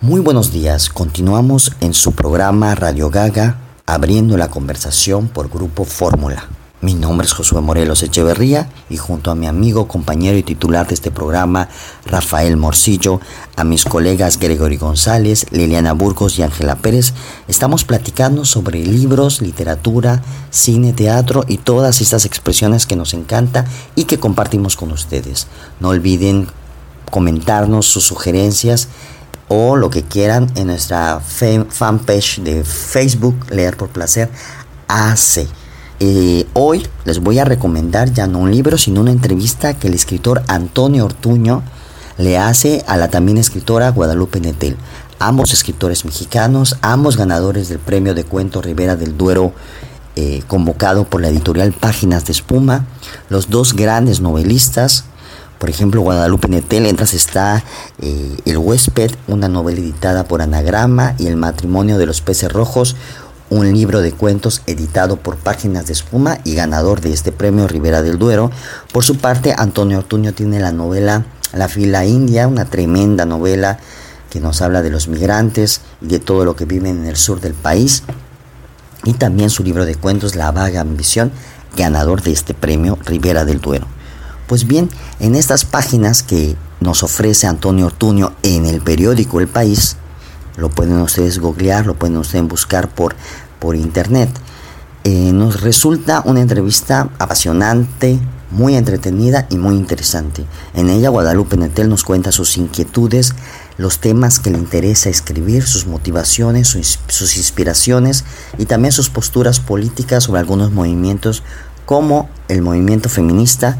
Muy 0.00 0.20
buenos 0.20 0.52
días, 0.52 0.90
continuamos 0.90 1.72
en 1.80 1.92
su 1.92 2.12
programa 2.12 2.76
Radio 2.76 3.10
Gaga 3.10 3.56
abriendo 3.88 4.36
la 4.36 4.50
conversación 4.50 5.28
por 5.28 5.48
Grupo 5.48 5.86
Fórmula. 5.86 6.46
Mi 6.82 6.92
nombre 6.92 7.26
es 7.26 7.32
Josué 7.32 7.62
Morelos 7.62 8.02
Echeverría 8.02 8.68
y 8.90 8.98
junto 8.98 9.30
a 9.30 9.34
mi 9.34 9.46
amigo, 9.46 9.88
compañero 9.88 10.36
y 10.36 10.42
titular 10.42 10.86
de 10.86 10.92
este 10.92 11.10
programa, 11.10 11.70
Rafael 12.04 12.58
Morcillo, 12.58 13.18
a 13.56 13.64
mis 13.64 13.86
colegas 13.86 14.38
Gregory 14.38 14.76
González, 14.76 15.46
Liliana 15.52 15.94
Burgos 15.94 16.38
y 16.38 16.42
Ángela 16.42 16.76
Pérez, 16.76 17.14
estamos 17.48 17.84
platicando 17.84 18.44
sobre 18.44 18.84
libros, 18.84 19.40
literatura, 19.40 20.22
cine, 20.50 20.92
teatro 20.92 21.46
y 21.48 21.56
todas 21.56 22.02
estas 22.02 22.26
expresiones 22.26 22.84
que 22.84 22.94
nos 22.94 23.14
encanta 23.14 23.64
y 23.94 24.04
que 24.04 24.20
compartimos 24.20 24.76
con 24.76 24.92
ustedes. 24.92 25.46
No 25.80 25.88
olviden 25.88 26.48
comentarnos 27.10 27.86
sus 27.86 28.04
sugerencias 28.04 28.88
o 29.48 29.76
lo 29.76 29.90
que 29.90 30.02
quieran 30.02 30.50
en 30.54 30.68
nuestra 30.68 31.20
fanpage 31.20 32.40
de 32.40 32.64
Facebook, 32.64 33.46
Leer 33.50 33.76
por 33.76 33.88
Placer 33.88 34.30
AC. 34.86 35.46
Eh, 36.00 36.46
hoy 36.52 36.86
les 37.04 37.18
voy 37.18 37.38
a 37.38 37.44
recomendar 37.44 38.12
ya 38.12 38.26
no 38.26 38.38
un 38.38 38.50
libro, 38.50 38.78
sino 38.78 39.00
una 39.00 39.10
entrevista 39.10 39.74
que 39.74 39.88
el 39.88 39.94
escritor 39.94 40.42
Antonio 40.46 41.04
Ortuño 41.04 41.62
le 42.18 42.38
hace 42.38 42.84
a 42.86 42.96
la 42.96 43.08
también 43.08 43.38
escritora 43.38 43.90
Guadalupe 43.90 44.40
Netel. 44.40 44.76
Ambos 45.18 45.52
escritores 45.52 46.04
mexicanos, 46.04 46.76
ambos 46.82 47.16
ganadores 47.16 47.68
del 47.68 47.80
premio 47.80 48.14
de 48.14 48.24
cuento 48.24 48.62
Rivera 48.62 48.94
del 48.94 49.16
Duero, 49.16 49.52
eh, 50.14 50.42
convocado 50.46 51.04
por 51.04 51.20
la 51.20 51.28
editorial 51.28 51.72
Páginas 51.72 52.24
de 52.26 52.32
Espuma, 52.32 52.86
los 53.28 53.50
dos 53.50 53.74
grandes 53.74 54.20
novelistas, 54.20 55.04
por 55.58 55.70
ejemplo, 55.70 56.00
Guadalupe 56.02 56.48
Netel, 56.48 56.86
entras 56.86 57.14
está 57.14 57.64
eh, 58.00 58.36
El 58.44 58.58
huésped, 58.58 59.10
una 59.26 59.48
novela 59.48 59.80
editada 59.80 60.24
por 60.24 60.40
Anagrama, 60.40 61.14
y 61.18 61.26
El 61.26 61.36
matrimonio 61.36 61.98
de 61.98 62.06
los 62.06 62.20
peces 62.20 62.52
rojos, 62.52 62.96
un 63.50 63.72
libro 63.72 64.00
de 64.00 64.12
cuentos 64.12 64.62
editado 64.66 65.16
por 65.16 65.36
Páginas 65.36 65.86
de 65.86 65.94
Espuma 65.94 66.38
y 66.44 66.54
ganador 66.54 67.00
de 67.00 67.12
este 67.12 67.32
premio 67.32 67.66
Rivera 67.66 68.02
del 68.02 68.18
Duero. 68.18 68.50
Por 68.92 69.04
su 69.04 69.16
parte, 69.16 69.54
Antonio 69.56 69.98
Ortuño 69.98 70.32
tiene 70.32 70.60
la 70.60 70.72
novela 70.72 71.24
La 71.52 71.68
fila 71.68 72.04
india, 72.04 72.46
una 72.46 72.66
tremenda 72.66 73.24
novela 73.24 73.78
que 74.30 74.40
nos 74.40 74.60
habla 74.60 74.82
de 74.82 74.90
los 74.90 75.08
migrantes 75.08 75.80
y 76.02 76.08
de 76.08 76.18
todo 76.18 76.44
lo 76.44 76.54
que 76.56 76.66
viven 76.66 76.98
en 76.98 77.06
el 77.06 77.16
sur 77.16 77.40
del 77.40 77.54
país. 77.54 78.02
Y 79.04 79.14
también 79.14 79.48
su 79.48 79.64
libro 79.64 79.86
de 79.86 79.94
cuentos 79.94 80.36
La 80.36 80.52
vaga 80.52 80.82
ambición, 80.82 81.32
ganador 81.76 82.22
de 82.22 82.32
este 82.32 82.52
premio 82.52 82.98
Rivera 83.06 83.46
del 83.46 83.60
Duero. 83.60 83.86
Pues 84.48 84.66
bien, 84.66 84.88
en 85.20 85.34
estas 85.34 85.66
páginas 85.66 86.22
que 86.22 86.56
nos 86.80 87.02
ofrece 87.02 87.46
Antonio 87.46 87.84
Ortuño 87.84 88.32
en 88.42 88.64
el 88.64 88.80
periódico 88.80 89.40
El 89.40 89.46
País, 89.46 89.96
lo 90.56 90.70
pueden 90.70 90.98
ustedes 91.02 91.38
googlear, 91.38 91.84
lo 91.84 91.96
pueden 91.96 92.16
ustedes 92.16 92.48
buscar 92.48 92.88
por, 92.88 93.14
por 93.58 93.76
internet, 93.76 94.30
eh, 95.04 95.32
nos 95.34 95.60
resulta 95.60 96.22
una 96.24 96.40
entrevista 96.40 97.10
apasionante, 97.18 98.18
muy 98.50 98.74
entretenida 98.74 99.46
y 99.50 99.58
muy 99.58 99.74
interesante. 99.74 100.46
En 100.72 100.88
ella 100.88 101.10
Guadalupe 101.10 101.58
Netel 101.58 101.90
nos 101.90 102.02
cuenta 102.02 102.32
sus 102.32 102.56
inquietudes, 102.56 103.34
los 103.76 103.98
temas 103.98 104.40
que 104.40 104.50
le 104.50 104.56
interesa 104.56 105.10
escribir, 105.10 105.64
sus 105.64 105.86
motivaciones, 105.86 106.68
sus, 106.68 106.98
sus 107.08 107.36
inspiraciones 107.36 108.24
y 108.56 108.64
también 108.64 108.92
sus 108.92 109.10
posturas 109.10 109.60
políticas 109.60 110.24
sobre 110.24 110.40
algunos 110.40 110.72
movimientos 110.72 111.42
como 111.84 112.28
el 112.48 112.62
movimiento 112.62 113.08
feminista, 113.08 113.78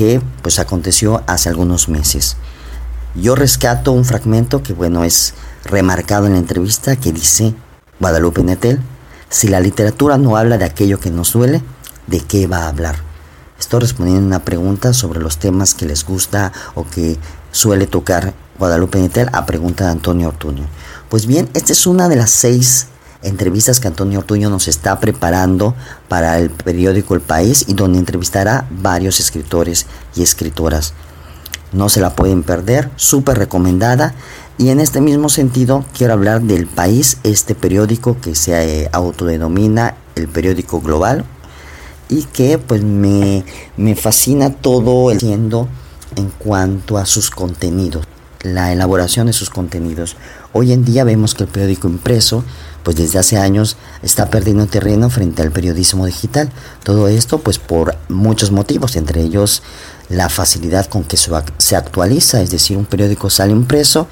que 0.00 0.22
pues 0.40 0.58
aconteció 0.58 1.22
hace 1.26 1.50
algunos 1.50 1.90
meses. 1.90 2.38
Yo 3.14 3.34
rescato 3.34 3.92
un 3.92 4.06
fragmento 4.06 4.62
que 4.62 4.72
bueno 4.72 5.04
es 5.04 5.34
remarcado 5.62 6.24
en 6.24 6.32
la 6.32 6.38
entrevista 6.38 6.96
que 6.96 7.12
dice 7.12 7.54
Guadalupe 8.00 8.42
Netel, 8.42 8.80
si 9.28 9.48
la 9.48 9.60
literatura 9.60 10.16
no 10.16 10.38
habla 10.38 10.56
de 10.56 10.64
aquello 10.64 10.98
que 10.98 11.10
nos 11.10 11.34
duele, 11.34 11.62
¿de 12.06 12.20
qué 12.20 12.46
va 12.46 12.60
a 12.60 12.68
hablar? 12.68 12.96
Estoy 13.58 13.80
respondiendo 13.80 14.26
una 14.26 14.42
pregunta 14.42 14.94
sobre 14.94 15.20
los 15.20 15.36
temas 15.36 15.74
que 15.74 15.84
les 15.84 16.06
gusta 16.06 16.50
o 16.74 16.86
que 16.86 17.18
suele 17.52 17.86
tocar 17.86 18.32
Guadalupe 18.58 19.00
Netel 19.00 19.28
a 19.34 19.44
pregunta 19.44 19.84
de 19.84 19.90
Antonio 19.90 20.28
Ortuño. 20.28 20.64
Pues 21.10 21.26
bien, 21.26 21.50
esta 21.52 21.74
es 21.74 21.86
una 21.86 22.08
de 22.08 22.16
las 22.16 22.30
seis 22.30 22.86
entrevistas 23.22 23.80
que 23.80 23.88
Antonio 23.88 24.20
Ortuño 24.20 24.50
nos 24.50 24.68
está 24.68 24.98
preparando 25.00 25.74
para 26.08 26.38
el 26.38 26.50
periódico 26.50 27.14
El 27.14 27.20
País 27.20 27.64
y 27.68 27.74
donde 27.74 27.98
entrevistará 27.98 28.66
varios 28.70 29.20
escritores 29.20 29.86
y 30.16 30.22
escritoras. 30.22 30.94
No 31.72 31.88
se 31.88 32.00
la 32.00 32.16
pueden 32.16 32.42
perder, 32.42 32.90
súper 32.96 33.38
recomendada. 33.38 34.14
Y 34.58 34.70
en 34.70 34.80
este 34.80 35.00
mismo 35.00 35.28
sentido 35.28 35.84
quiero 35.96 36.14
hablar 36.14 36.42
del 36.42 36.66
País, 36.66 37.18
este 37.22 37.54
periódico 37.54 38.16
que 38.20 38.34
se 38.34 38.82
eh, 38.82 38.88
autodenomina 38.92 39.94
el 40.16 40.28
periódico 40.28 40.80
global 40.80 41.24
y 42.08 42.24
que 42.24 42.58
pues 42.58 42.82
me, 42.82 43.44
me 43.76 43.94
fascina 43.94 44.50
todo 44.50 45.10
el 45.10 45.20
siendo 45.20 45.68
en 46.16 46.30
cuanto 46.30 46.98
a 46.98 47.06
sus 47.06 47.30
contenidos, 47.30 48.04
la 48.42 48.72
elaboración 48.72 49.28
de 49.28 49.32
sus 49.32 49.48
contenidos. 49.48 50.16
Hoy 50.52 50.72
en 50.72 50.84
día 50.84 51.04
vemos 51.04 51.34
que 51.34 51.44
el 51.44 51.48
periódico 51.48 51.88
impreso 51.88 52.44
pues 52.82 52.96
desde 52.96 53.18
hace 53.18 53.36
años 53.36 53.76
está 54.02 54.30
perdiendo 54.30 54.66
terreno 54.66 55.10
frente 55.10 55.42
al 55.42 55.50
periodismo 55.50 56.06
digital. 56.06 56.50
Todo 56.84 57.08
esto 57.08 57.38
pues 57.38 57.58
por 57.58 57.96
muchos 58.08 58.50
motivos, 58.50 58.96
entre 58.96 59.22
ellos 59.22 59.62
la 60.08 60.28
facilidad 60.28 60.86
con 60.86 61.04
que 61.04 61.16
se 61.16 61.76
actualiza, 61.76 62.42
es 62.42 62.50
decir, 62.50 62.76
un 62.76 62.84
periódico 62.84 63.30
sale 63.30 63.52
impreso 63.52 64.08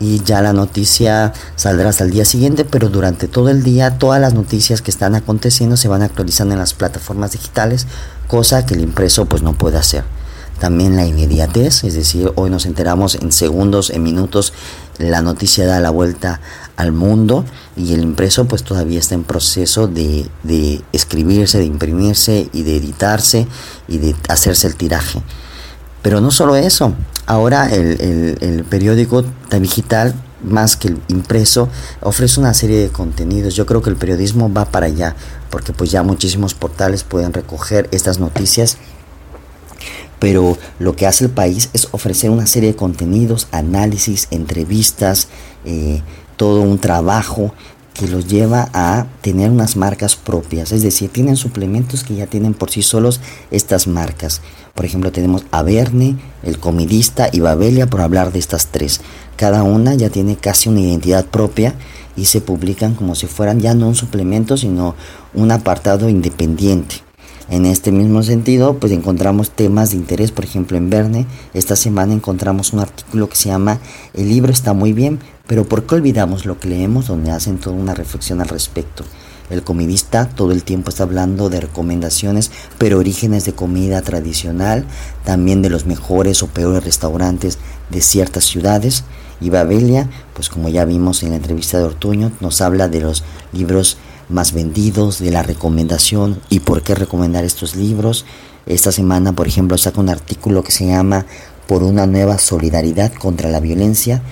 y 0.00 0.22
ya 0.22 0.42
la 0.42 0.52
noticia 0.52 1.32
saldrá 1.56 1.88
hasta 1.88 2.04
el 2.04 2.10
día 2.10 2.24
siguiente, 2.24 2.64
pero 2.64 2.88
durante 2.88 3.28
todo 3.28 3.48
el 3.48 3.62
día 3.62 3.98
todas 3.98 4.20
las 4.20 4.34
noticias 4.34 4.82
que 4.82 4.90
están 4.90 5.14
aconteciendo 5.14 5.76
se 5.76 5.88
van 5.88 6.02
actualizando 6.02 6.54
en 6.54 6.60
las 6.60 6.74
plataformas 6.74 7.32
digitales, 7.32 7.86
cosa 8.26 8.64
que 8.64 8.74
el 8.74 8.80
impreso 8.80 9.26
pues 9.26 9.42
no 9.42 9.54
puede 9.54 9.78
hacer. 9.78 10.04
También 10.60 10.96
la 10.96 11.06
inmediatez, 11.06 11.84
es 11.84 11.94
decir, 11.94 12.32
hoy 12.34 12.50
nos 12.50 12.66
enteramos 12.66 13.14
en 13.14 13.30
segundos, 13.30 13.90
en 13.90 14.02
minutos, 14.02 14.52
la 14.98 15.22
noticia 15.22 15.66
da 15.66 15.80
la 15.80 15.90
vuelta 15.90 16.40
al 16.76 16.92
mundo 16.92 17.44
y 17.76 17.94
el 17.94 18.02
impreso 18.02 18.46
pues 18.46 18.62
todavía 18.62 18.98
está 18.98 19.14
en 19.14 19.24
proceso 19.24 19.88
de, 19.88 20.28
de 20.42 20.82
escribirse, 20.92 21.58
de 21.58 21.64
imprimirse 21.64 22.48
y 22.52 22.62
de 22.62 22.76
editarse 22.76 23.46
y 23.88 23.98
de 23.98 24.14
hacerse 24.28 24.66
el 24.66 24.76
tiraje. 24.76 25.22
Pero 26.02 26.20
no 26.20 26.30
solo 26.30 26.56
eso, 26.56 26.94
ahora 27.26 27.68
el, 27.68 28.00
el, 28.00 28.38
el 28.40 28.64
periódico 28.64 29.24
digital 29.60 30.14
más 30.42 30.76
que 30.76 30.88
el 30.88 31.00
impreso, 31.08 31.68
ofrece 32.00 32.40
una 32.40 32.54
serie 32.54 32.80
de 32.80 32.88
contenidos. 32.90 33.54
Yo 33.54 33.66
creo 33.66 33.82
que 33.82 33.90
el 33.90 33.96
periodismo 33.96 34.52
va 34.52 34.66
para 34.66 34.86
allá, 34.86 35.16
porque 35.50 35.72
pues 35.72 35.90
ya 35.90 36.02
muchísimos 36.02 36.54
portales 36.54 37.04
pueden 37.04 37.32
recoger 37.32 37.88
estas 37.92 38.18
noticias. 38.18 38.78
Pero 40.18 40.58
lo 40.78 40.96
que 40.96 41.06
hace 41.06 41.24
el 41.24 41.30
país 41.30 41.70
es 41.72 41.88
ofrecer 41.92 42.30
una 42.30 42.46
serie 42.46 42.70
de 42.70 42.76
contenidos, 42.76 43.48
análisis, 43.52 44.28
entrevistas, 44.30 45.28
eh, 45.64 46.02
todo 46.36 46.62
un 46.62 46.78
trabajo 46.78 47.52
que 47.98 48.06
los 48.06 48.28
lleva 48.28 48.68
a 48.72 49.06
tener 49.22 49.50
unas 49.50 49.76
marcas 49.76 50.14
propias, 50.14 50.70
es 50.70 50.82
decir, 50.82 51.10
tienen 51.10 51.36
suplementos 51.36 52.04
que 52.04 52.14
ya 52.14 52.28
tienen 52.28 52.54
por 52.54 52.70
sí 52.70 52.82
solos 52.82 53.20
estas 53.50 53.88
marcas. 53.88 54.40
Por 54.74 54.84
ejemplo, 54.84 55.10
tenemos 55.10 55.44
a 55.50 55.62
Verne, 55.62 56.16
El 56.44 56.60
Comidista 56.60 57.28
y 57.32 57.40
Babelia 57.40 57.88
por 57.88 58.00
hablar 58.00 58.32
de 58.32 58.38
estas 58.38 58.68
tres. 58.68 59.00
Cada 59.34 59.64
una 59.64 59.94
ya 59.94 60.10
tiene 60.10 60.36
casi 60.36 60.68
una 60.68 60.80
identidad 60.80 61.26
propia 61.26 61.74
y 62.16 62.26
se 62.26 62.40
publican 62.40 62.94
como 62.94 63.16
si 63.16 63.26
fueran 63.26 63.60
ya 63.60 63.74
no 63.74 63.88
un 63.88 63.96
suplemento, 63.96 64.56
sino 64.56 64.94
un 65.34 65.50
apartado 65.50 66.08
independiente. 66.08 67.07
En 67.50 67.64
este 67.64 67.92
mismo 67.92 68.22
sentido, 68.22 68.78
pues 68.78 68.92
encontramos 68.92 69.50
temas 69.50 69.90
de 69.90 69.96
interés, 69.96 70.32
por 70.32 70.44
ejemplo, 70.44 70.76
en 70.76 70.90
Verne, 70.90 71.26
esta 71.54 71.76
semana 71.76 72.12
encontramos 72.12 72.74
un 72.74 72.80
artículo 72.80 73.30
que 73.30 73.36
se 73.36 73.48
llama 73.48 73.78
El 74.12 74.28
libro 74.28 74.52
está 74.52 74.74
muy 74.74 74.92
bien, 74.92 75.18
pero 75.46 75.66
¿por 75.66 75.86
qué 75.86 75.94
olvidamos 75.94 76.44
lo 76.44 76.60
que 76.60 76.68
leemos? 76.68 77.06
Donde 77.06 77.30
hacen 77.30 77.56
toda 77.56 77.74
una 77.74 77.94
reflexión 77.94 78.42
al 78.42 78.48
respecto. 78.48 79.02
El 79.48 79.62
comidista 79.62 80.28
todo 80.28 80.52
el 80.52 80.62
tiempo 80.62 80.90
está 80.90 81.04
hablando 81.04 81.48
de 81.48 81.60
recomendaciones, 81.60 82.50
pero 82.76 82.98
orígenes 82.98 83.46
de 83.46 83.54
comida 83.54 84.02
tradicional, 84.02 84.84
también 85.24 85.62
de 85.62 85.70
los 85.70 85.86
mejores 85.86 86.42
o 86.42 86.48
peores 86.48 86.84
restaurantes 86.84 87.56
de 87.88 88.02
ciertas 88.02 88.44
ciudades. 88.44 89.04
Y 89.40 89.48
Babelia, 89.48 90.10
pues 90.34 90.50
como 90.50 90.68
ya 90.68 90.84
vimos 90.84 91.22
en 91.22 91.30
la 91.30 91.36
entrevista 91.36 91.78
de 91.78 91.84
Ortuño, 91.84 92.30
nos 92.40 92.60
habla 92.60 92.88
de 92.88 93.00
los 93.00 93.24
libros 93.54 93.96
más 94.28 94.52
vendidos, 94.52 95.18
de 95.18 95.30
la 95.30 95.42
recomendación 95.42 96.40
y 96.48 96.60
por 96.60 96.82
qué 96.82 96.94
recomendar 96.94 97.44
estos 97.44 97.76
libros. 97.76 98.24
Esta 98.66 98.92
semana, 98.92 99.32
por 99.32 99.48
ejemplo, 99.48 99.78
saca 99.78 100.00
un 100.00 100.08
artículo 100.08 100.62
que 100.62 100.72
se 100.72 100.86
llama 100.86 101.26
Por 101.66 101.82
una 101.82 102.06
nueva 102.06 102.38
solidaridad 102.38 103.12
contra 103.12 103.50
la 103.50 103.60
violencia 103.60 104.22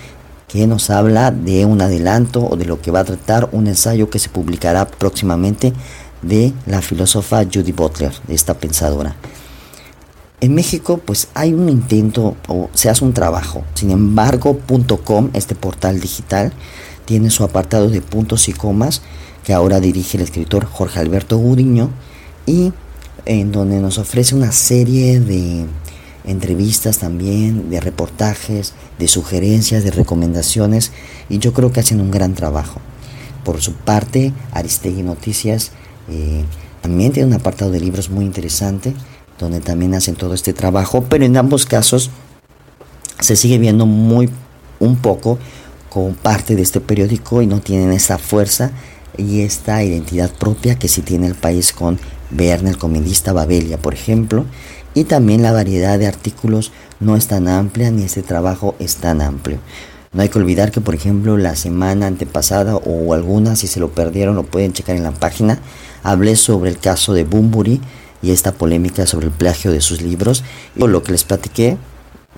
que 0.48 0.66
nos 0.66 0.90
habla 0.90 1.30
de 1.30 1.64
un 1.64 1.80
adelanto 1.80 2.46
o 2.46 2.56
de 2.56 2.66
lo 2.66 2.80
que 2.80 2.90
va 2.90 3.00
a 3.00 3.04
tratar 3.04 3.48
un 3.52 3.66
ensayo 3.66 4.10
que 4.10 4.18
se 4.18 4.28
publicará 4.28 4.86
próximamente 4.86 5.72
de 6.22 6.52
la 6.66 6.82
filósofa 6.82 7.44
Judy 7.44 7.72
Butler, 7.72 8.12
esta 8.28 8.54
pensadora. 8.54 9.16
En 10.40 10.54
México 10.54 11.00
pues 11.04 11.28
hay 11.34 11.54
un 11.54 11.68
intento 11.68 12.36
o 12.46 12.68
se 12.74 12.90
hace 12.90 13.04
un 13.04 13.12
trabajo. 13.12 13.64
Sin 13.74 13.90
embargo, 13.90 14.58
.com, 15.04 15.30
este 15.32 15.54
portal 15.54 16.00
digital, 16.00 16.52
tiene 17.06 17.30
su 17.30 17.44
apartado 17.44 17.88
de 17.88 18.02
puntos 18.02 18.48
y 18.48 18.52
comas 18.52 19.02
que 19.46 19.54
ahora 19.54 19.78
dirige 19.78 20.16
el 20.16 20.24
escritor 20.24 20.66
Jorge 20.66 20.98
Alberto 20.98 21.38
Gudiño 21.38 21.90
y 22.46 22.72
en 23.26 23.52
donde 23.52 23.80
nos 23.80 23.96
ofrece 23.96 24.34
una 24.34 24.50
serie 24.50 25.20
de 25.20 25.66
entrevistas 26.24 26.98
también, 26.98 27.70
de 27.70 27.80
reportajes, 27.80 28.74
de 28.98 29.06
sugerencias, 29.06 29.84
de 29.84 29.92
recomendaciones 29.92 30.90
y 31.28 31.38
yo 31.38 31.52
creo 31.52 31.70
que 31.70 31.78
hacen 31.78 32.00
un 32.00 32.10
gran 32.10 32.34
trabajo. 32.34 32.80
Por 33.44 33.60
su 33.60 33.74
parte, 33.74 34.32
Aristegui 34.50 35.04
Noticias 35.04 35.70
eh, 36.10 36.44
también 36.82 37.12
tiene 37.12 37.28
un 37.28 37.34
apartado 37.34 37.70
de 37.70 37.78
libros 37.78 38.10
muy 38.10 38.24
interesante 38.24 38.94
donde 39.38 39.60
también 39.60 39.94
hacen 39.94 40.16
todo 40.16 40.34
este 40.34 40.54
trabajo, 40.54 41.04
pero 41.08 41.24
en 41.24 41.36
ambos 41.36 41.66
casos 41.66 42.10
se 43.20 43.36
sigue 43.36 43.58
viendo 43.58 43.86
muy 43.86 44.28
un 44.80 44.96
poco 44.96 45.38
como 45.88 46.14
parte 46.14 46.56
de 46.56 46.62
este 46.62 46.80
periódico 46.80 47.42
y 47.42 47.46
no 47.46 47.60
tienen 47.60 47.92
esa 47.92 48.18
fuerza 48.18 48.72
y 49.18 49.42
esta 49.42 49.82
identidad 49.82 50.30
propia 50.30 50.78
que 50.78 50.88
sí 50.88 51.02
tiene 51.02 51.26
el 51.26 51.34
país 51.34 51.72
con 51.72 51.98
Verne, 52.30 52.70
el 52.70 52.78
comedista 52.78 53.32
Babelia, 53.32 53.78
por 53.78 53.94
ejemplo, 53.94 54.44
y 54.94 55.04
también 55.04 55.42
la 55.42 55.52
variedad 55.52 55.98
de 55.98 56.06
artículos 56.06 56.72
no 57.00 57.16
es 57.16 57.26
tan 57.26 57.48
amplia 57.48 57.90
ni 57.90 58.02
este 58.02 58.22
trabajo 58.22 58.74
es 58.78 58.96
tan 58.96 59.20
amplio. 59.20 59.58
No 60.12 60.22
hay 60.22 60.30
que 60.30 60.38
olvidar 60.38 60.70
que, 60.70 60.80
por 60.80 60.94
ejemplo, 60.94 61.36
la 61.36 61.56
semana 61.56 62.06
antepasada 62.06 62.76
o 62.76 63.12
algunas, 63.12 63.58
si 63.58 63.66
se 63.66 63.80
lo 63.80 63.90
perdieron, 63.90 64.34
lo 64.34 64.44
pueden 64.44 64.72
checar 64.72 64.96
en 64.96 65.02
la 65.02 65.12
página, 65.12 65.58
hablé 66.02 66.36
sobre 66.36 66.70
el 66.70 66.78
caso 66.78 67.12
de 67.12 67.24
Bumburi 67.24 67.80
y 68.22 68.30
esta 68.30 68.52
polémica 68.52 69.06
sobre 69.06 69.26
el 69.26 69.32
plagio 69.32 69.72
de 69.72 69.82
sus 69.82 70.00
libros. 70.00 70.42
Y 70.74 70.86
lo 70.86 71.02
que 71.02 71.12
les 71.12 71.24
platiqué, 71.24 71.76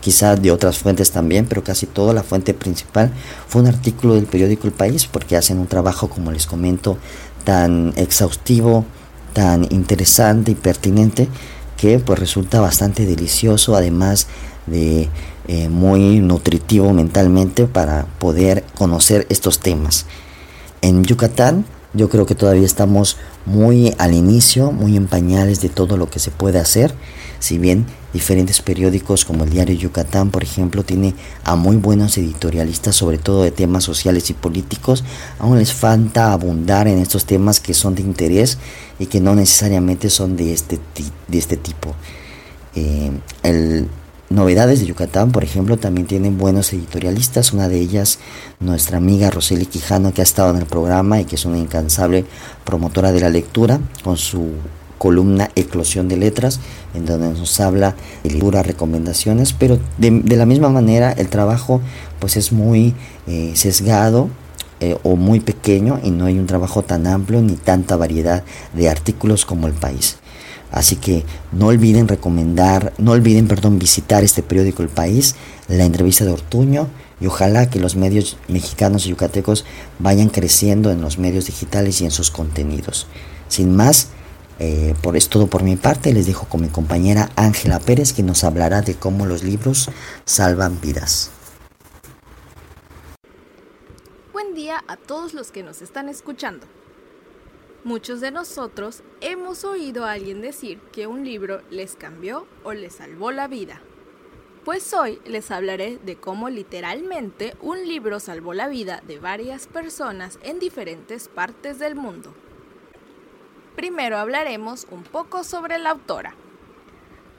quizás 0.01 0.41
de 0.41 0.51
otras 0.51 0.79
fuentes 0.79 1.11
también, 1.11 1.47
pero 1.47 1.63
casi 1.65 1.87
toda 1.87 2.13
la 2.13 2.23
fuente 2.23 2.55
principal 2.55 3.13
fue 3.47 3.63
un 3.63 3.69
artículo 3.69 4.15
del 4.15 4.27
periódico 4.27 4.67
El 4.67 4.73
País, 4.73 5.07
porque 5.07 5.37
hacen 5.37 5.59
un 5.59 5.67
trabajo, 5.67 6.09
como 6.09 6.31
les 6.31 6.47
comento, 6.47 6.99
tan 7.45 7.93
exhaustivo, 7.97 8.85
tan 9.33 9.67
interesante 9.71 10.51
y 10.51 10.55
pertinente 10.55 11.29
que 11.77 11.99
pues 11.99 12.19
resulta 12.19 12.61
bastante 12.61 13.07
delicioso, 13.07 13.77
además 13.77 14.27
de 14.67 15.09
eh, 15.47 15.69
muy 15.69 16.21
nutritivo 16.21 16.93
mentalmente 16.93 17.67
para 17.67 18.07
poder 18.19 18.65
conocer 18.77 19.27
estos 19.31 19.61
temas. 19.61 20.07
En 20.83 21.05
Yucatán 21.05 21.65
yo 21.95 22.09
creo 22.09 22.27
que 22.27 22.35
todavía 22.35 22.67
estamos 22.67 23.17
muy 23.47 23.95
al 23.99 24.13
inicio, 24.13 24.73
muy 24.73 24.97
en 24.97 25.07
pañales 25.07 25.61
de 25.61 25.69
todo 25.71 25.97
lo 25.97 26.11
que 26.11 26.19
se 26.19 26.31
puede 26.31 26.59
hacer. 26.59 26.95
Si 27.39 27.59
bien 27.59 27.87
diferentes 28.13 28.63
periódicos 28.63 29.25
como 29.25 29.45
el 29.45 29.51
Diario 29.51 29.77
Yucatán, 29.77 30.31
por 30.31 30.43
ejemplo, 30.43 30.83
tiene 30.83 31.15
a 31.45 31.57
muy 31.57 31.77
buenos 31.77 32.17
editorialistas, 32.19 32.97
sobre 32.97 33.19
todo 33.19 33.43
de 33.43 33.51
temas 33.51 33.85
sociales 33.85 34.31
y 34.31 34.35
políticos, 34.35 35.05
aún 35.39 35.59
les 35.59 35.73
falta 35.73 36.33
abundar 36.33 36.89
en 36.89 36.99
estos 36.99 37.25
temas 37.25 37.61
que 37.61 37.75
son 37.75 37.95
de 37.95 38.03
interés 38.03 38.59
y 38.99 39.07
que 39.07 39.21
no 39.21 39.35
necesariamente 39.35 40.11
son 40.11 40.37
de 40.37 40.53
este, 40.53 40.79
de 41.29 41.39
este 41.39 41.57
tipo. 41.57 41.95
Eh, 42.75 43.11
el, 43.43 43.89
Novedades 44.31 44.81
de 44.81 44.87
Yucatán, 44.87 45.33
por 45.33 45.43
ejemplo, 45.43 45.79
también 45.79 46.07
tienen 46.07 46.37
buenos 46.37 46.75
editorialistas. 46.75 47.55
Una 47.55 47.71
de 47.71 47.81
ellas, 47.81 48.19
nuestra 48.61 48.99
amiga 48.99 49.31
Roseli 49.31 49.65
Quijano, 49.65 50.13
que 50.13 50.21
ha 50.21 50.25
estado 50.25 50.51
en 50.51 50.59
el 50.59 50.67
programa 50.67 51.19
y 51.19 51.25
que 51.25 51.37
es 51.37 51.47
una 51.47 51.57
incansable 51.57 52.27
promotora 52.63 53.11
de 53.11 53.21
la 53.21 53.31
lectura, 53.31 53.81
con 54.05 54.19
su 54.19 54.51
columna 54.99 55.51
Eclosión 55.55 56.09
de 56.09 56.17
Letras, 56.17 56.61
en 56.95 57.07
donde 57.07 57.29
nos 57.31 57.61
habla 57.61 57.95
de 58.25 58.31
lectura, 58.31 58.63
recomendaciones, 58.63 59.53
pero 59.53 59.79
de, 59.97 60.37
la 60.37 60.47
misma 60.47 60.69
manera 60.69 61.13
el 61.13 61.29
trabajo 61.29 61.81
pues 62.19 62.37
es 62.37 62.53
muy 62.53 62.95
eh, 63.27 63.53
sesgado 63.55 64.29
eh, 64.81 64.97
o 65.03 65.17
muy 65.17 65.41
pequeño 65.41 66.01
y 66.03 66.11
no 66.11 66.27
hay 66.27 66.39
un 66.39 66.47
trabajo 66.47 66.83
tan 66.83 67.07
amplio 67.07 67.41
ni 67.41 67.55
tanta 67.55 67.97
variedad 67.97 68.45
de 68.75 68.89
artículos 68.89 69.45
como 69.45 69.67
el 69.67 69.73
país. 69.73 70.19
Así 70.71 70.97
que 70.97 71.25
no 71.53 71.69
olviden 71.69 72.09
recomendar, 72.09 72.93
no 72.99 73.13
olviden, 73.13 73.49
perdón, 73.49 73.79
visitar 73.79 74.23
este 74.23 74.43
periódico 74.43 74.83
El 74.83 74.91
País, 74.91 75.35
la 75.67 75.85
entrevista 75.85 76.25
de 76.25 76.33
Ortuño 76.33 76.89
y 77.21 77.27
ojalá 77.27 77.71
que 77.71 77.81
los 77.81 77.97
medios 77.97 78.37
mexicanos 78.49 79.07
y 79.07 79.11
yucatecos 79.11 79.65
vayan 79.99 80.29
creciendo 80.29 80.91
en 80.91 81.01
los 81.01 81.19
medios 81.19 81.47
digitales 81.47 82.01
y 82.01 82.05
en 82.05 82.11
sus 82.11 82.31
contenidos. 82.31 83.07
Sin 83.49 83.75
más, 83.75 84.09
eh, 84.59 84.95
por 85.03 85.17
es 85.17 85.29
todo 85.29 85.47
por 85.47 85.63
mi 85.63 85.77
parte, 85.77 86.13
les 86.13 86.27
dejo 86.27 86.49
con 86.49 86.61
mi 86.61 86.69
compañera 86.69 87.31
Ángela 87.37 87.79
Pérez 87.79 88.13
que 88.13 88.23
nos 88.23 88.45
hablará 88.45 88.83
de 88.83 88.95
cómo 88.95 89.27
los 89.27 89.45
libros 89.45 89.91
salvan 90.25 90.81
vidas. 90.81 91.31
Buen 94.33 94.55
día 94.55 94.83
a 94.89 94.97
todos 94.97 95.35
los 95.35 95.51
que 95.51 95.63
nos 95.63 95.83
están 95.83 96.09
escuchando. 96.09 96.67
Muchos 97.85 98.21
de 98.21 98.33
nosotros 98.33 99.03
hemos 99.21 99.65
oído 99.65 100.05
a 100.05 100.13
alguien 100.13 100.43
decir 100.43 100.81
que 100.93 101.07
un 101.07 101.25
libro 101.25 101.63
les 101.71 101.95
cambió 101.95 102.47
o 102.65 102.73
les 102.73 102.97
salvó 102.97 103.31
la 103.31 103.47
vida. 103.47 103.81
Pues 104.65 104.93
hoy 104.93 105.21
les 105.25 105.51
hablaré 105.51 105.99
de 106.05 106.17
cómo 106.17 106.51
literalmente 106.51 107.57
un 107.63 107.87
libro 107.87 108.21
salvó 108.21 108.53
la 108.53 108.69
vida 108.69 109.03
de 109.07 109.19
varias 109.19 109.67
personas 109.69 110.39
en 110.43 110.59
diferentes 110.59 111.29
partes 111.29 111.79
del 111.79 111.95
mundo. 111.95 112.35
Primero 113.79 114.19
hablaremos 114.19 114.89
un 114.91 115.05
poco 115.05 115.45
sobre 115.45 115.79
la 115.79 115.91
autora. 115.91 116.35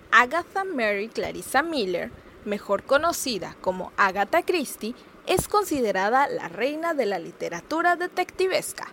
Agatha 0.10 0.64
Mary 0.64 1.10
Clarissa 1.10 1.62
Miller, 1.64 2.12
mejor 2.46 2.84
conocida 2.84 3.58
como 3.60 3.92
Agatha 3.98 4.44
Christie, 4.44 4.96
es 5.28 5.50
considerada 5.50 6.30
la 6.30 6.48
reina 6.48 6.94
de 6.94 7.08
la 7.08 7.20
literatura 7.20 7.98
detectivesca 7.98 8.88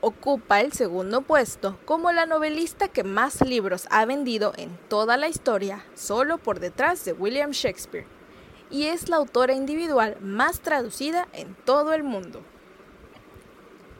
ocupa 0.00 0.62
el 0.62 0.72
segundo 0.72 1.20
puesto 1.20 1.78
como 1.84 2.12
la 2.12 2.24
novelista 2.24 2.88
que 2.88 3.04
más 3.04 3.42
libros 3.42 3.86
ha 3.90 4.06
vendido 4.06 4.54
en 4.56 4.78
toda 4.88 5.18
la 5.18 5.28
historia, 5.28 5.84
solo 5.94 6.38
por 6.38 6.60
detrás 6.60 7.04
de 7.04 7.12
William 7.12 7.50
Shakespeare, 7.50 8.06
y 8.70 8.84
es 8.86 9.10
la 9.10 9.16
autora 9.16 9.52
individual 9.52 10.16
más 10.22 10.60
traducida 10.60 11.28
en 11.34 11.54
todo 11.66 11.92
el 11.92 12.04
mundo. 12.04 12.42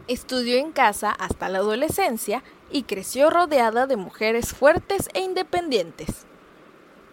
Estudió 0.07 0.59
en 0.59 0.73
casa 0.73 1.11
hasta 1.11 1.49
la 1.49 1.59
adolescencia 1.59 2.43
y 2.71 2.83
creció 2.83 3.31
rodeada 3.31 3.87
de 3.87 3.97
mujeres 3.97 4.53
fuertes 4.53 5.09
e 5.15 5.21
independientes. 5.21 6.27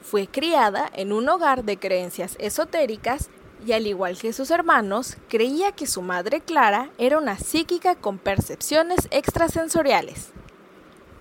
Fue 0.02 0.28
criada 0.28 0.90
en 0.94 1.14
un 1.14 1.30
hogar 1.30 1.64
de 1.64 1.78
creencias 1.78 2.36
esotéricas 2.40 3.30
y 3.66 3.74
al 3.74 3.88
igual 3.88 4.18
que 4.18 4.34
sus 4.34 4.52
hermanos, 4.52 5.18
creía 5.30 5.72
que 5.72 5.88
su 5.88 6.02
madre 6.02 6.42
Clara 6.42 6.90
era 6.98 7.18
una 7.18 7.38
psíquica 7.38 7.96
con 7.96 8.18
percepciones 8.18 9.08
extrasensoriales. 9.12 10.32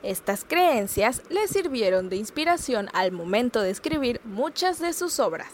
Estas 0.02 0.44
creencias 0.44 1.22
le 1.28 1.46
sirvieron 1.46 2.08
de 2.08 2.16
inspiración 2.16 2.88
al 2.94 3.12
momento 3.12 3.60
de 3.60 3.70
escribir 3.70 4.20
muchas 4.24 4.78
de 4.78 4.94
sus 4.94 5.20
obras. 5.20 5.52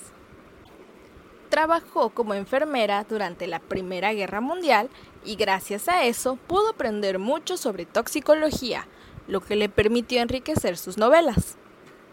Trabajó 1.48 2.10
como 2.10 2.34
enfermera 2.34 3.04
durante 3.08 3.46
la 3.46 3.58
Primera 3.58 4.12
Guerra 4.12 4.40
Mundial 4.40 4.88
y 5.26 5.36
gracias 5.36 5.88
a 5.88 6.04
eso 6.04 6.36
pudo 6.46 6.70
aprender 6.70 7.18
mucho 7.18 7.56
sobre 7.56 7.84
toxicología, 7.84 8.86
lo 9.26 9.40
que 9.40 9.56
le 9.56 9.68
permitió 9.68 10.22
enriquecer 10.22 10.78
sus 10.78 10.96
novelas. 10.96 11.56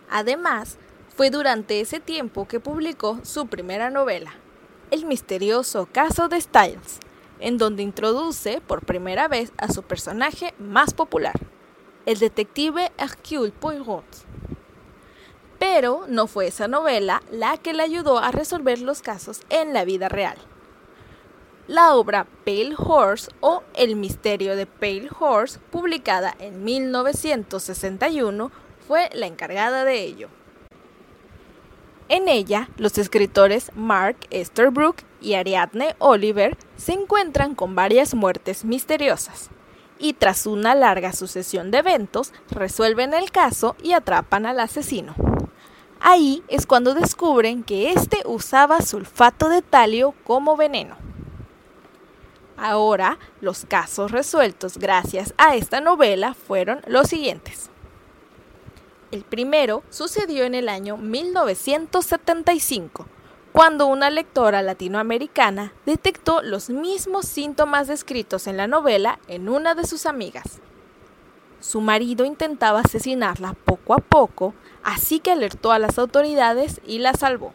Además, 0.10 0.78
fue 1.16 1.30
durante 1.30 1.80
ese 1.80 2.00
tiempo 2.00 2.48
que 2.48 2.60
publicó 2.60 3.20
su 3.24 3.48
primera 3.48 3.90
novela, 3.90 4.34
El 4.92 5.06
misterioso 5.06 5.88
caso 5.92 6.28
de 6.28 6.42
Styles, 6.42 7.00
en 7.40 7.58
donde 7.58 7.84
introduce 7.84 8.62
por 8.62 8.86
primera 8.86 9.28
vez 9.28 9.52
a 9.58 9.72
su 9.72 9.84
personaje 9.84 10.54
más 10.60 10.94
popular, 10.94 11.40
el 12.06 12.20
detective 12.20 12.92
Hercule 12.98 13.52
Poirot. 13.52 14.06
Pero 15.60 16.06
no 16.08 16.28
fue 16.28 16.48
esa 16.48 16.68
novela 16.68 17.22
la 17.32 17.58
que 17.58 17.74
le 17.74 17.84
ayudó 17.84 18.20
a 18.20 18.32
resolver 18.32 18.82
los 18.82 19.02
casos 19.02 19.42
en 19.50 19.74
la 19.74 19.86
vida 19.86 20.10
real. 20.10 20.38
La 21.68 21.96
obra 21.96 22.28
Pale 22.46 22.76
Horse 22.78 23.32
o 23.40 23.64
El 23.74 23.96
misterio 23.96 24.58
de 24.58 24.66
Pale 24.66 25.10
Horse, 25.18 25.60
publicada 25.72 26.36
en 26.40 26.66
1961, 26.66 28.52
fue 28.86 29.10
la 29.14 29.28
encargada 29.28 29.86
de 29.86 30.04
ello. 30.04 30.28
En 32.10 32.28
ella, 32.28 32.68
los 32.76 32.98
escritores 32.98 33.72
Mark 33.76 34.18
Esterbrook 34.30 34.98
y 35.22 35.36
Ariadne 35.36 35.96
Oliver 36.00 36.58
se 36.76 36.92
encuentran 36.92 37.56
con 37.56 37.76
varias 37.76 38.14
muertes 38.14 38.66
misteriosas 38.66 39.50
y 39.98 40.12
tras 40.12 40.46
una 40.46 40.76
larga 40.76 41.14
sucesión 41.14 41.72
de 41.72 41.78
eventos 41.78 42.34
resuelven 42.52 43.14
el 43.14 43.32
caso 43.32 43.78
y 43.82 43.94
atrapan 43.94 44.46
al 44.46 44.60
asesino. 44.60 45.16
Ahí 46.02 46.44
es 46.50 46.66
cuando 46.66 46.94
descubren 46.94 47.64
que 47.64 47.94
éste 47.94 48.22
usaba 48.26 48.82
sulfato 48.82 49.48
de 49.48 49.62
talio 49.62 50.14
como 50.26 50.58
veneno. 50.58 51.13
Ahora, 52.58 53.18
los 53.42 53.66
casos 53.66 54.12
resueltos 54.12 54.78
gracias 54.78 55.34
a 55.38 55.56
esta 55.56 55.82
novela 55.82 56.34
fueron 56.34 56.82
los 56.88 57.08
siguientes. 57.08 57.70
El 59.12 59.24
primero 59.24 59.84
sucedió 59.90 60.44
en 60.44 60.56
el 60.56 60.70
año 60.70 60.98
1975, 60.98 63.08
cuando 63.52 63.86
una 63.86 64.10
lectora 64.10 64.64
latinoamericana 64.64 65.74
detectó 65.86 66.42
los 66.42 66.70
mismos 66.70 67.28
síntomas 67.28 67.88
descritos 67.88 68.48
en 68.48 68.58
la 68.58 68.68
novela 68.68 69.20
en 69.28 69.50
una 69.50 69.76
de 69.76 69.86
sus 69.86 70.08
amigas. 70.08 70.60
Su 71.60 71.80
marido 71.80 72.26
intentaba 72.26 72.80
asesinarla 72.80 73.54
poco 73.54 73.94
a 73.94 74.00
poco, 74.00 74.54
así 74.84 75.20
que 75.20 75.32
alertó 75.32 75.72
a 75.72 75.80
las 75.80 75.98
autoridades 75.98 76.82
y 76.86 77.00
la 77.00 77.14
salvó. 77.14 77.54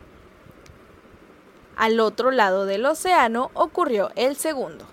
Al 1.79 2.01
otro 2.01 2.33
lado 2.33 2.67
del 2.67 2.85
océano 2.87 3.53
ocurrió 3.55 4.11
el 4.17 4.35
segundo. 4.35 4.85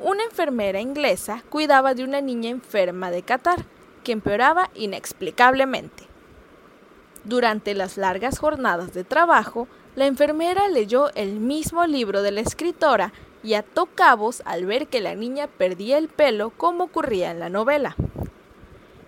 Una 0.00 0.24
enfermera 0.24 0.80
inglesa 0.80 1.44
cuidaba 1.48 1.94
de 1.94 2.02
una 2.02 2.20
niña 2.20 2.50
enferma 2.50 3.12
de 3.12 3.22
catar 3.22 3.64
que 4.02 4.10
empeoraba 4.10 4.70
inexplicablemente. 4.74 6.02
Durante 7.22 7.74
las 7.74 7.96
largas 7.96 8.40
jornadas 8.40 8.92
de 8.92 9.04
trabajo, 9.04 9.68
la 9.94 10.06
enfermera 10.06 10.66
leyó 10.66 11.14
el 11.14 11.38
mismo 11.38 11.86
libro 11.86 12.22
de 12.22 12.32
la 12.32 12.40
escritora 12.40 13.12
y 13.44 13.54
ató 13.54 13.86
cabos 13.86 14.42
al 14.46 14.66
ver 14.66 14.88
que 14.88 15.00
la 15.00 15.14
niña 15.14 15.46
perdía 15.46 15.96
el 15.96 16.08
pelo 16.08 16.50
como 16.50 16.84
ocurría 16.84 17.30
en 17.30 17.38
la 17.38 17.50
novela. 17.50 17.94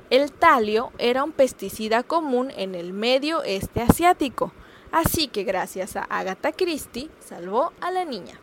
El 0.09 0.31
talio 0.31 0.93
era 0.99 1.25
un 1.25 1.33
pesticida 1.33 2.05
común 2.05 2.53
en 2.57 2.77
el 2.77 2.93
medio 2.93 3.43
este 3.43 3.83
asiático, 3.83 4.53
así 4.97 5.29
que 5.29 5.45
gracias 5.45 5.95
a 5.95 6.05
Agatha 6.05 6.53
Christie 6.53 7.11
salvó 7.21 7.75
a 7.83 7.91
la 7.91 8.07
niña. 8.07 8.41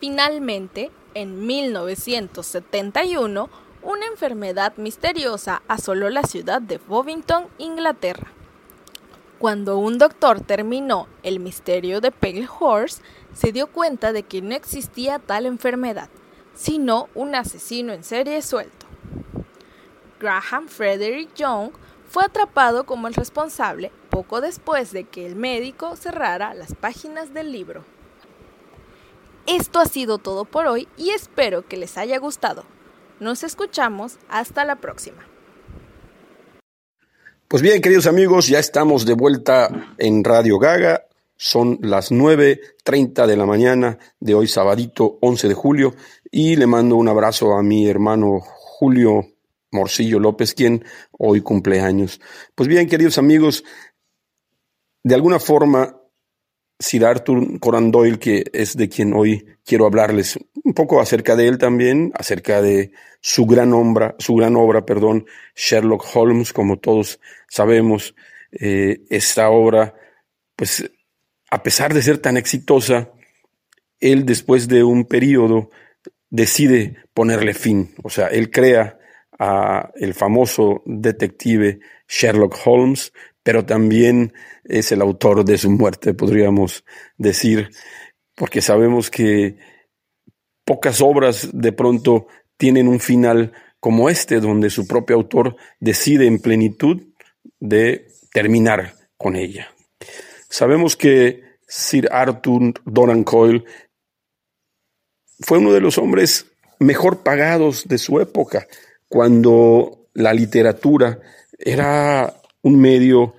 Finalmente, 0.00 0.90
en 1.12 1.46
1971, 1.46 3.50
una 3.82 4.06
enfermedad 4.06 4.74
misteriosa 4.78 5.60
asoló 5.68 6.08
la 6.08 6.22
ciudad 6.22 6.62
de 6.62 6.78
Bovington, 6.78 7.48
Inglaterra. 7.58 8.28
Cuando 9.38 9.76
un 9.76 9.98
doctor 9.98 10.40
terminó 10.40 11.08
el 11.22 11.40
misterio 11.40 12.00
de 12.00 12.10
Pale 12.10 12.48
Horse, 12.58 13.02
se 13.34 13.52
dio 13.52 13.66
cuenta 13.66 14.14
de 14.14 14.22
que 14.22 14.40
no 14.40 14.54
existía 14.54 15.18
tal 15.18 15.44
enfermedad, 15.44 16.08
sino 16.54 17.10
un 17.14 17.34
asesino 17.34 17.92
en 17.92 18.02
serie 18.02 18.40
suelto. 18.40 18.86
Graham 20.18 20.68
Frederick 20.68 21.34
Young 21.34 21.72
fue 22.08 22.24
atrapado 22.24 22.86
como 22.86 23.08
el 23.08 23.14
responsable 23.14 23.92
poco 24.14 24.40
después 24.40 24.92
de 24.92 25.04
que 25.04 25.26
el 25.26 25.34
médico 25.34 25.96
cerrara 25.96 26.54
las 26.54 26.72
páginas 26.76 27.34
del 27.34 27.50
libro. 27.50 27.84
Esto 29.44 29.80
ha 29.80 29.86
sido 29.86 30.18
todo 30.18 30.44
por 30.44 30.68
hoy 30.68 30.86
y 30.96 31.10
espero 31.10 31.66
que 31.66 31.76
les 31.76 31.98
haya 31.98 32.18
gustado. 32.18 32.64
Nos 33.18 33.42
escuchamos 33.42 34.18
hasta 34.28 34.64
la 34.64 34.76
próxima. 34.76 35.26
Pues 37.48 37.60
bien, 37.60 37.82
queridos 37.82 38.06
amigos, 38.06 38.46
ya 38.46 38.60
estamos 38.60 39.04
de 39.04 39.14
vuelta 39.14 39.68
en 39.98 40.22
Radio 40.22 40.60
Gaga. 40.60 41.06
Son 41.36 41.80
las 41.82 42.12
9.30 42.12 43.26
de 43.26 43.36
la 43.36 43.46
mañana 43.46 43.98
de 44.20 44.36
hoy, 44.36 44.46
sabadito 44.46 45.18
11 45.22 45.48
de 45.48 45.54
julio, 45.54 45.94
y 46.30 46.54
le 46.54 46.68
mando 46.68 46.94
un 46.94 47.08
abrazo 47.08 47.54
a 47.54 47.64
mi 47.64 47.88
hermano 47.88 48.38
Julio 48.40 49.26
Morcillo 49.72 50.20
López, 50.20 50.54
quien 50.54 50.84
hoy 51.10 51.40
cumple 51.40 51.80
años. 51.80 52.20
Pues 52.54 52.68
bien, 52.68 52.88
queridos 52.88 53.18
amigos, 53.18 53.64
de 55.04 55.14
alguna 55.14 55.38
forma 55.38 56.00
Sir 56.78 57.04
Arthur 57.04 57.60
Conan 57.60 57.90
Doyle, 57.90 58.18
que 58.18 58.44
es 58.52 58.76
de 58.76 58.88
quien 58.88 59.14
hoy 59.14 59.46
quiero 59.64 59.86
hablarles 59.86 60.38
un 60.64 60.74
poco 60.74 61.00
acerca 61.00 61.36
de 61.36 61.46
él 61.46 61.58
también, 61.58 62.12
acerca 62.14 62.60
de 62.60 62.90
su 63.20 63.46
gran 63.46 63.72
obra, 63.72 64.16
su 64.18 64.34
gran 64.34 64.56
obra, 64.56 64.84
perdón, 64.84 65.26
Sherlock 65.54 66.04
Holmes, 66.14 66.52
como 66.52 66.78
todos 66.78 67.20
sabemos, 67.48 68.14
eh, 68.50 69.02
esta 69.10 69.50
obra, 69.50 69.94
pues, 70.56 70.90
a 71.50 71.62
pesar 71.62 71.94
de 71.94 72.02
ser 72.02 72.18
tan 72.18 72.36
exitosa, 72.36 73.10
él 74.00 74.26
después 74.26 74.68
de 74.68 74.82
un 74.82 75.04
periodo 75.04 75.70
decide 76.30 76.96
ponerle 77.14 77.54
fin, 77.54 77.94
o 78.02 78.10
sea, 78.10 78.26
él 78.28 78.50
crea 78.50 78.98
a 79.38 79.90
el 79.96 80.14
famoso 80.14 80.82
detective 80.86 81.80
Sherlock 82.08 82.56
Holmes, 82.64 83.12
pero 83.44 83.64
también 83.64 84.32
es 84.64 84.90
el 84.90 85.00
autor 85.02 85.44
de 85.44 85.58
su 85.58 85.70
muerte, 85.70 86.14
podríamos 86.14 86.84
decir, 87.16 87.70
porque 88.34 88.60
sabemos 88.60 89.10
que 89.10 89.58
pocas 90.64 91.00
obras 91.00 91.50
de 91.52 91.70
pronto 91.70 92.26
tienen 92.56 92.88
un 92.88 92.98
final 92.98 93.52
como 93.78 94.08
este, 94.08 94.40
donde 94.40 94.70
su 94.70 94.88
propio 94.88 95.14
autor 95.14 95.56
decide 95.78 96.26
en 96.26 96.40
plenitud 96.40 97.02
de 97.60 98.08
terminar 98.32 98.94
con 99.18 99.36
ella. 99.36 99.68
Sabemos 100.48 100.96
que 100.96 101.42
Sir 101.68 102.08
Arthur 102.10 102.72
Donan 102.86 103.24
Coyle 103.24 103.64
fue 105.40 105.58
uno 105.58 105.72
de 105.72 105.80
los 105.80 105.98
hombres 105.98 106.46
mejor 106.78 107.22
pagados 107.22 107.86
de 107.86 107.98
su 107.98 108.20
época, 108.20 108.66
cuando 109.08 110.08
la 110.14 110.32
literatura 110.32 111.20
era 111.58 112.34
un 112.64 112.80
medio 112.80 113.34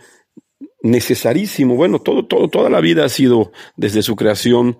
necesarísimo. 0.81 1.75
Bueno, 1.75 1.99
todo, 1.99 2.25
todo, 2.25 2.47
toda 2.47 2.69
la 2.69 2.79
vida 2.79 3.03
ha 3.03 3.09
sido 3.09 3.51
desde 3.75 4.03
su 4.03 4.15
creación 4.15 4.79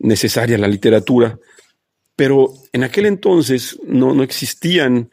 necesaria 0.00 0.58
la 0.58 0.66
literatura, 0.66 1.38
pero 2.16 2.52
en 2.72 2.84
aquel 2.84 3.06
entonces 3.06 3.78
no, 3.86 4.14
no 4.14 4.22
existían 4.22 5.10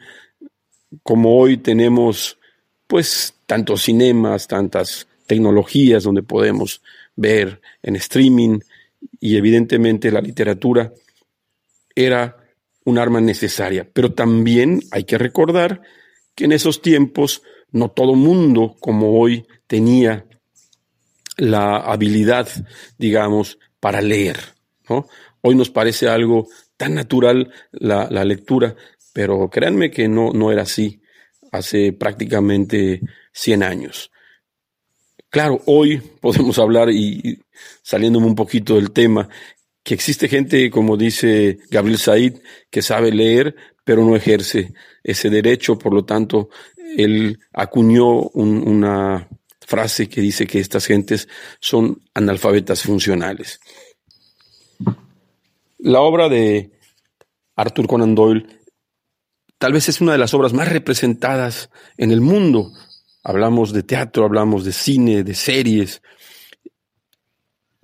como 1.02 1.38
hoy 1.38 1.58
tenemos 1.58 2.38
pues 2.86 3.34
tantos 3.46 3.82
cinemas, 3.82 4.48
tantas 4.48 5.06
tecnologías 5.26 6.02
donde 6.02 6.22
podemos 6.22 6.82
ver 7.14 7.60
en 7.82 7.96
streaming 7.96 8.60
y 9.20 9.36
evidentemente 9.36 10.10
la 10.10 10.20
literatura 10.20 10.92
era 11.94 12.36
un 12.84 12.98
arma 12.98 13.20
necesaria, 13.20 13.86
pero 13.92 14.14
también 14.14 14.80
hay 14.90 15.04
que 15.04 15.18
recordar 15.18 15.82
que 16.34 16.46
en 16.46 16.52
esos 16.52 16.80
tiempos 16.80 17.42
no 17.72 17.90
todo 17.90 18.14
mundo 18.14 18.76
como 18.80 19.18
hoy 19.18 19.46
tenía 19.66 20.26
la 21.36 21.76
habilidad, 21.76 22.48
digamos, 22.98 23.58
para 23.80 24.00
leer. 24.00 24.38
Hoy 25.42 25.54
nos 25.54 25.70
parece 25.70 26.08
algo 26.08 26.48
tan 26.76 26.94
natural 26.94 27.52
la, 27.72 28.24
lectura, 28.24 28.74
pero 29.12 29.48
créanme 29.48 29.90
que 29.90 30.08
no, 30.08 30.32
no 30.32 30.50
era 30.52 30.62
así 30.62 31.00
hace 31.52 31.92
prácticamente 31.92 33.00
100 33.32 33.62
años. 33.62 34.10
Claro, 35.28 35.60
hoy 35.66 35.98
podemos 36.20 36.58
hablar 36.58 36.90
y 36.90 37.40
saliéndome 37.82 38.26
un 38.26 38.34
poquito 38.34 38.74
del 38.74 38.90
tema, 38.90 39.28
que 39.82 39.94
existe 39.94 40.28
gente, 40.28 40.70
como 40.70 40.96
dice 40.96 41.58
Gabriel 41.70 41.98
Said, 41.98 42.34
que 42.70 42.82
sabe 42.82 43.12
leer, 43.12 43.54
pero 43.84 44.04
no 44.04 44.14
ejerce 44.14 44.72
ese 45.02 45.30
derecho, 45.30 45.78
por 45.78 45.94
lo 45.94 46.04
tanto, 46.04 46.50
él 46.96 47.38
acuñó 47.52 48.20
una 48.30 49.28
frase 49.60 50.08
que 50.08 50.20
dice 50.20 50.46
que 50.46 50.58
estas 50.58 50.86
gentes 50.86 51.28
son 51.60 52.02
analfabetas 52.14 52.82
funcionales. 52.82 53.60
La 55.78 56.00
obra 56.00 56.28
de 56.28 56.72
Arthur 57.56 57.86
Conan 57.86 58.14
Doyle 58.14 58.46
tal 59.58 59.72
vez 59.72 59.88
es 59.88 60.00
una 60.00 60.12
de 60.12 60.18
las 60.18 60.34
obras 60.34 60.52
más 60.52 60.68
representadas 60.68 61.70
en 61.98 62.10
el 62.10 62.20
mundo. 62.20 62.72
Hablamos 63.22 63.72
de 63.72 63.82
teatro, 63.82 64.24
hablamos 64.24 64.64
de 64.64 64.72
cine, 64.72 65.22
de 65.22 65.34
series. 65.34 66.02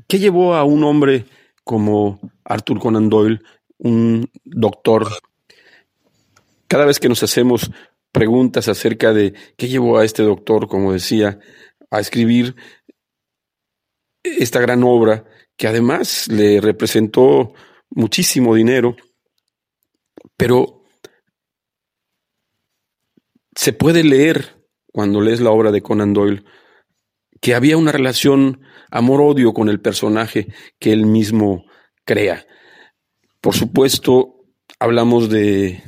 ¿Qué 0.08 0.18
llevó 0.18 0.54
a 0.54 0.64
un 0.64 0.82
hombre 0.84 1.26
como 1.62 2.18
Arthur 2.44 2.80
Conan 2.80 3.10
Doyle, 3.10 3.42
un 3.78 4.28
doctor? 4.44 5.06
Cada 6.66 6.86
vez 6.86 6.98
que 6.98 7.10
nos 7.10 7.22
hacemos 7.22 7.70
preguntas 8.16 8.66
acerca 8.68 9.12
de 9.12 9.34
qué 9.58 9.68
llevó 9.68 9.98
a 9.98 10.04
este 10.06 10.22
doctor, 10.22 10.68
como 10.68 10.94
decía, 10.94 11.38
a 11.90 12.00
escribir 12.00 12.56
esta 14.22 14.58
gran 14.58 14.82
obra, 14.84 15.26
que 15.58 15.68
además 15.68 16.26
le 16.28 16.62
representó 16.62 17.52
muchísimo 17.90 18.54
dinero, 18.54 18.96
pero 20.34 20.82
se 23.54 23.74
puede 23.74 24.02
leer 24.02 24.66
cuando 24.90 25.20
lees 25.20 25.42
la 25.42 25.50
obra 25.50 25.70
de 25.70 25.82
Conan 25.82 26.14
Doyle 26.14 26.42
que 27.42 27.54
había 27.54 27.76
una 27.76 27.92
relación 27.92 28.62
amor-odio 28.90 29.52
con 29.52 29.68
el 29.68 29.78
personaje 29.78 30.46
que 30.78 30.94
él 30.94 31.04
mismo 31.04 31.66
crea. 32.06 32.46
Por 33.42 33.54
supuesto, 33.54 34.46
hablamos 34.78 35.28
de 35.28 35.82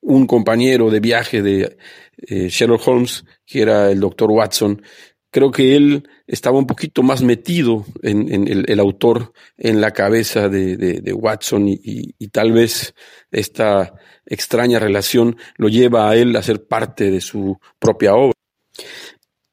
un 0.00 0.26
compañero 0.26 0.90
de 0.90 1.00
viaje 1.00 1.42
de 1.42 1.76
eh, 2.16 2.48
Sherlock 2.48 2.86
Holmes, 2.86 3.24
que 3.46 3.62
era 3.62 3.90
el 3.90 4.00
doctor 4.00 4.30
Watson. 4.30 4.82
Creo 5.30 5.50
que 5.50 5.76
él 5.76 6.08
estaba 6.26 6.58
un 6.58 6.66
poquito 6.66 7.02
más 7.02 7.22
metido 7.22 7.84
en, 8.02 8.48
el, 8.48 8.80
autor 8.80 9.32
en 9.56 9.80
la 9.80 9.92
cabeza 9.92 10.48
de, 10.48 11.12
Watson 11.14 11.66
y, 11.68 12.28
tal 12.28 12.50
vez 12.50 12.94
esta 13.30 13.94
extraña 14.26 14.80
relación 14.80 15.36
lo 15.56 15.68
lleva 15.68 16.10
a 16.10 16.16
él 16.16 16.34
a 16.34 16.42
ser 16.42 16.66
parte 16.66 17.12
de 17.12 17.20
su 17.20 17.58
propia 17.78 18.14
obra. 18.14 18.34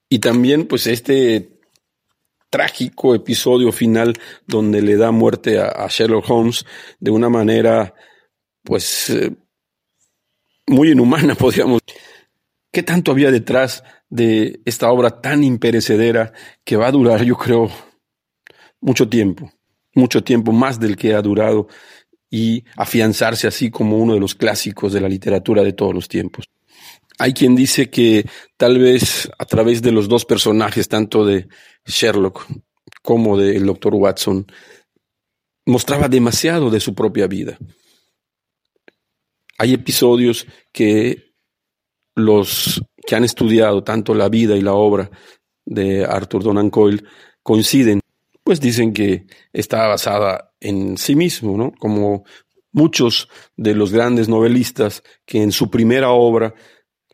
Y 0.10 0.20
también 0.20 0.66
pues 0.66 0.88
este 0.88 1.60
trágico 2.50 3.14
episodio 3.14 3.72
final 3.72 4.14
donde 4.48 4.82
le 4.82 4.96
da 4.96 5.12
muerte 5.12 5.60
a, 5.60 5.88
Sherlock 5.90 6.30
Holmes 6.30 6.66
de 7.00 7.12
una 7.12 7.30
manera 7.30 7.94
pues 8.64 9.10
eh, 9.10 9.36
muy 10.68 10.92
inhumana, 10.92 11.36
podríamos. 11.36 11.82
¿Qué 12.72 12.84
tanto 12.84 13.12
había 13.12 13.32
detrás 13.32 13.84
de 14.10 14.62
esta 14.66 14.92
obra 14.92 15.22
tan 15.22 15.44
imperecedera 15.44 16.34
que 16.64 16.76
va 16.76 16.88
a 16.88 16.92
durar, 16.92 17.24
yo 17.24 17.36
creo, 17.36 17.72
mucho 18.82 19.10
tiempo, 19.10 19.52
mucho 19.96 20.24
tiempo 20.24 20.52
más 20.52 20.80
del 20.80 20.96
que 20.96 21.16
ha 21.16 21.22
durado 21.22 21.68
y 22.30 22.64
afianzarse 22.76 23.48
así 23.48 23.72
como 23.72 23.98
uno 23.98 24.14
de 24.14 24.20
los 24.20 24.36
clásicos 24.36 24.94
de 24.94 25.02
la 25.02 25.10
literatura 25.10 25.64
de 25.64 25.74
todos 25.74 25.94
los 25.94 26.08
tiempos? 26.08 26.46
Hay 27.20 27.34
quien 27.34 27.56
dice 27.56 27.90
que 27.90 28.30
tal 28.58 28.78
vez 28.78 29.30
a 29.40 29.46
través 29.46 29.82
de 29.82 29.92
los 29.92 30.08
dos 30.08 30.26
personajes, 30.26 30.88
tanto 30.88 31.26
de 31.26 31.48
Sherlock 31.86 32.46
como 33.02 33.38
del 33.38 33.66
doctor 33.66 33.96
Watson, 33.96 34.46
mostraba 35.66 36.08
demasiado 36.10 36.70
de 36.70 36.80
su 36.80 36.94
propia 36.94 37.26
vida. 37.26 37.58
Hay 39.58 39.74
episodios 39.74 40.48
que 40.72 41.34
los 42.16 42.82
que 43.06 43.16
han 43.16 43.24
estudiado 43.24 43.84
tanto 43.84 44.14
la 44.14 44.30
vida 44.30 44.56
y 44.56 44.62
la 44.62 44.74
obra 44.74 45.10
de 45.66 46.06
Arthur 46.06 46.44
Donan 46.44 46.70
Coyle 46.70 47.04
coinciden, 47.44 48.00
pues 48.44 48.60
dicen 48.60 48.94
que 48.94 49.26
está 49.54 49.88
basada 49.88 50.54
en 50.60 50.98
sí 50.98 51.16
mismo, 51.16 51.58
¿no? 51.58 51.72
Como 51.72 52.26
muchos 52.72 53.30
de 53.56 53.74
los 53.74 53.92
grandes 53.92 54.30
novelistas 54.30 55.04
que 55.26 55.42
en 55.42 55.52
su 55.52 55.70
primera 55.70 56.12
obra 56.12 56.54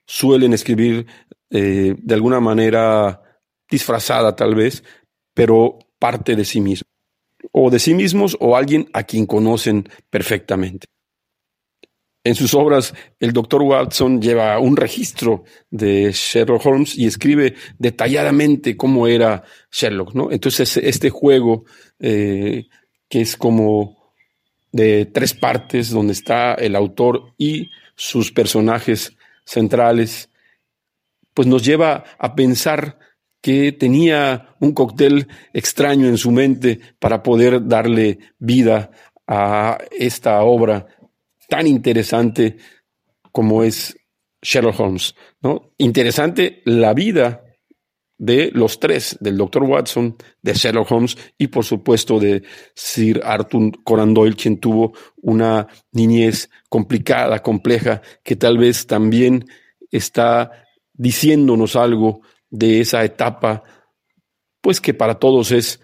suelen 0.05 0.53
escribir 0.53 1.05
eh, 1.49 1.95
de 1.97 2.13
alguna 2.13 2.39
manera 2.39 3.21
disfrazada 3.69 4.35
tal 4.35 4.55
vez, 4.55 4.83
pero 5.33 5.79
parte 5.99 6.35
de 6.35 6.45
sí 6.45 6.61
mismo, 6.61 6.87
o 7.51 7.69
de 7.69 7.79
sí 7.79 7.93
mismos 7.93 8.35
o 8.39 8.55
alguien 8.55 8.89
a 8.93 9.03
quien 9.03 9.25
conocen 9.25 9.87
perfectamente. 10.09 10.87
En 12.25 12.35
sus 12.35 12.53
obras, 12.53 12.93
el 13.19 13.33
doctor 13.33 13.61
Watson 13.63 14.21
lleva 14.21 14.57
un 14.59 14.77
registro 14.77 15.43
de 15.69 16.11
Sherlock 16.13 16.65
Holmes 16.65 16.97
y 16.97 17.05
escribe 17.05 17.55
detalladamente 17.77 18.77
cómo 18.77 19.07
era 19.07 19.43
Sherlock, 19.69 20.13
¿no? 20.13 20.31
Entonces, 20.31 20.77
este 20.77 21.09
juego, 21.09 21.65
eh, 21.99 22.67
que 23.09 23.21
es 23.21 23.35
como 23.35 24.13
de 24.71 25.05
tres 25.05 25.33
partes, 25.33 25.89
donde 25.89 26.13
está 26.13 26.53
el 26.53 26.77
autor 26.77 27.33
y 27.37 27.69
sus 27.95 28.31
personajes 28.31 29.17
centrales, 29.43 30.29
pues 31.33 31.45
nos 31.45 31.65
lleva 31.65 32.05
a 32.17 32.35
pensar 32.35 32.99
que 33.41 33.73
tenía 33.73 34.55
un 34.61 34.71
cóctel 34.71 35.27
extraño 35.51 36.07
en 36.07 36.17
su 36.17 36.31
mente 36.31 36.79
para 36.99 37.21
poder 37.21 37.67
darle 37.67 38.19
vida 38.39 38.91
a 39.27 39.77
esta 39.91 40.41
obra 40.43 40.87
tan 41.53 41.67
interesante 41.67 42.57
como 43.31 43.63
es 43.63 43.95
Sherlock 44.41 44.79
Holmes, 44.79 45.13
¿no? 45.43 45.71
Interesante 45.77 46.63
la 46.65 46.95
vida 46.95 47.43
de 48.17 48.49
los 48.55 48.79
tres, 48.79 49.17
del 49.19 49.37
Dr. 49.37 49.61
Watson, 49.61 50.17
de 50.41 50.53
Sherlock 50.55 50.91
Holmes 50.91 51.15
y 51.37 51.49
por 51.49 51.63
supuesto 51.63 52.19
de 52.19 52.41
Sir 52.73 53.21
Arthur 53.23 53.83
Conan 53.83 54.15
Doyle, 54.15 54.35
quien 54.35 54.59
tuvo 54.59 54.93
una 55.21 55.67
niñez 55.91 56.49
complicada, 56.69 57.43
compleja, 57.43 58.01
que 58.23 58.35
tal 58.35 58.57
vez 58.57 58.87
también 58.87 59.45
está 59.91 60.65
diciéndonos 60.91 61.75
algo 61.75 62.21
de 62.49 62.81
esa 62.81 63.03
etapa, 63.03 63.61
pues 64.59 64.81
que 64.81 64.95
para 64.95 65.19
todos 65.19 65.51
es 65.51 65.79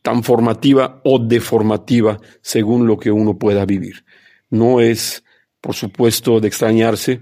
tan 0.00 0.22
formativa 0.22 1.02
o 1.04 1.18
deformativa 1.18 2.18
según 2.40 2.86
lo 2.86 2.98
que 2.98 3.10
uno 3.10 3.38
pueda 3.38 3.66
vivir. 3.66 4.02
No 4.50 4.80
es, 4.80 5.24
por 5.60 5.74
supuesto, 5.74 6.40
de 6.40 6.48
extrañarse 6.48 7.20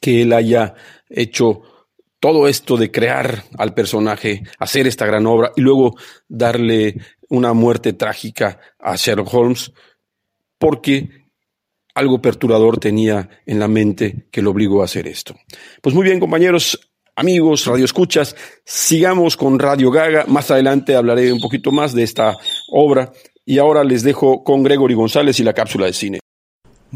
que 0.00 0.22
él 0.22 0.32
haya 0.32 0.74
hecho 1.08 1.62
todo 2.20 2.48
esto 2.48 2.76
de 2.76 2.90
crear 2.90 3.44
al 3.58 3.74
personaje, 3.74 4.42
hacer 4.58 4.86
esta 4.86 5.06
gran 5.06 5.26
obra 5.26 5.52
y 5.56 5.60
luego 5.60 5.94
darle 6.28 6.96
una 7.28 7.52
muerte 7.52 7.92
trágica 7.92 8.58
a 8.78 8.96
Sherlock 8.96 9.32
Holmes, 9.32 9.72
porque 10.58 11.08
algo 11.94 12.20
perturbador 12.20 12.78
tenía 12.78 13.28
en 13.46 13.58
la 13.58 13.68
mente 13.68 14.26
que 14.30 14.42
lo 14.42 14.50
obligó 14.50 14.82
a 14.82 14.84
hacer 14.86 15.06
esto. 15.06 15.34
Pues 15.80 15.94
muy 15.94 16.04
bien, 16.04 16.20
compañeros, 16.20 16.90
amigos, 17.14 17.64
radio 17.66 17.84
escuchas, 17.84 18.36
sigamos 18.64 19.36
con 19.36 19.58
Radio 19.58 19.90
Gaga. 19.90 20.24
Más 20.26 20.50
adelante 20.50 20.94
hablaré 20.94 21.32
un 21.32 21.40
poquito 21.40 21.72
más 21.72 21.94
de 21.94 22.02
esta 22.02 22.36
obra 22.70 23.12
y 23.44 23.58
ahora 23.58 23.84
les 23.84 24.02
dejo 24.02 24.42
con 24.42 24.62
Gregory 24.62 24.94
González 24.94 25.38
y 25.40 25.44
la 25.44 25.54
cápsula 25.54 25.86
de 25.86 25.92
cine. 25.92 26.18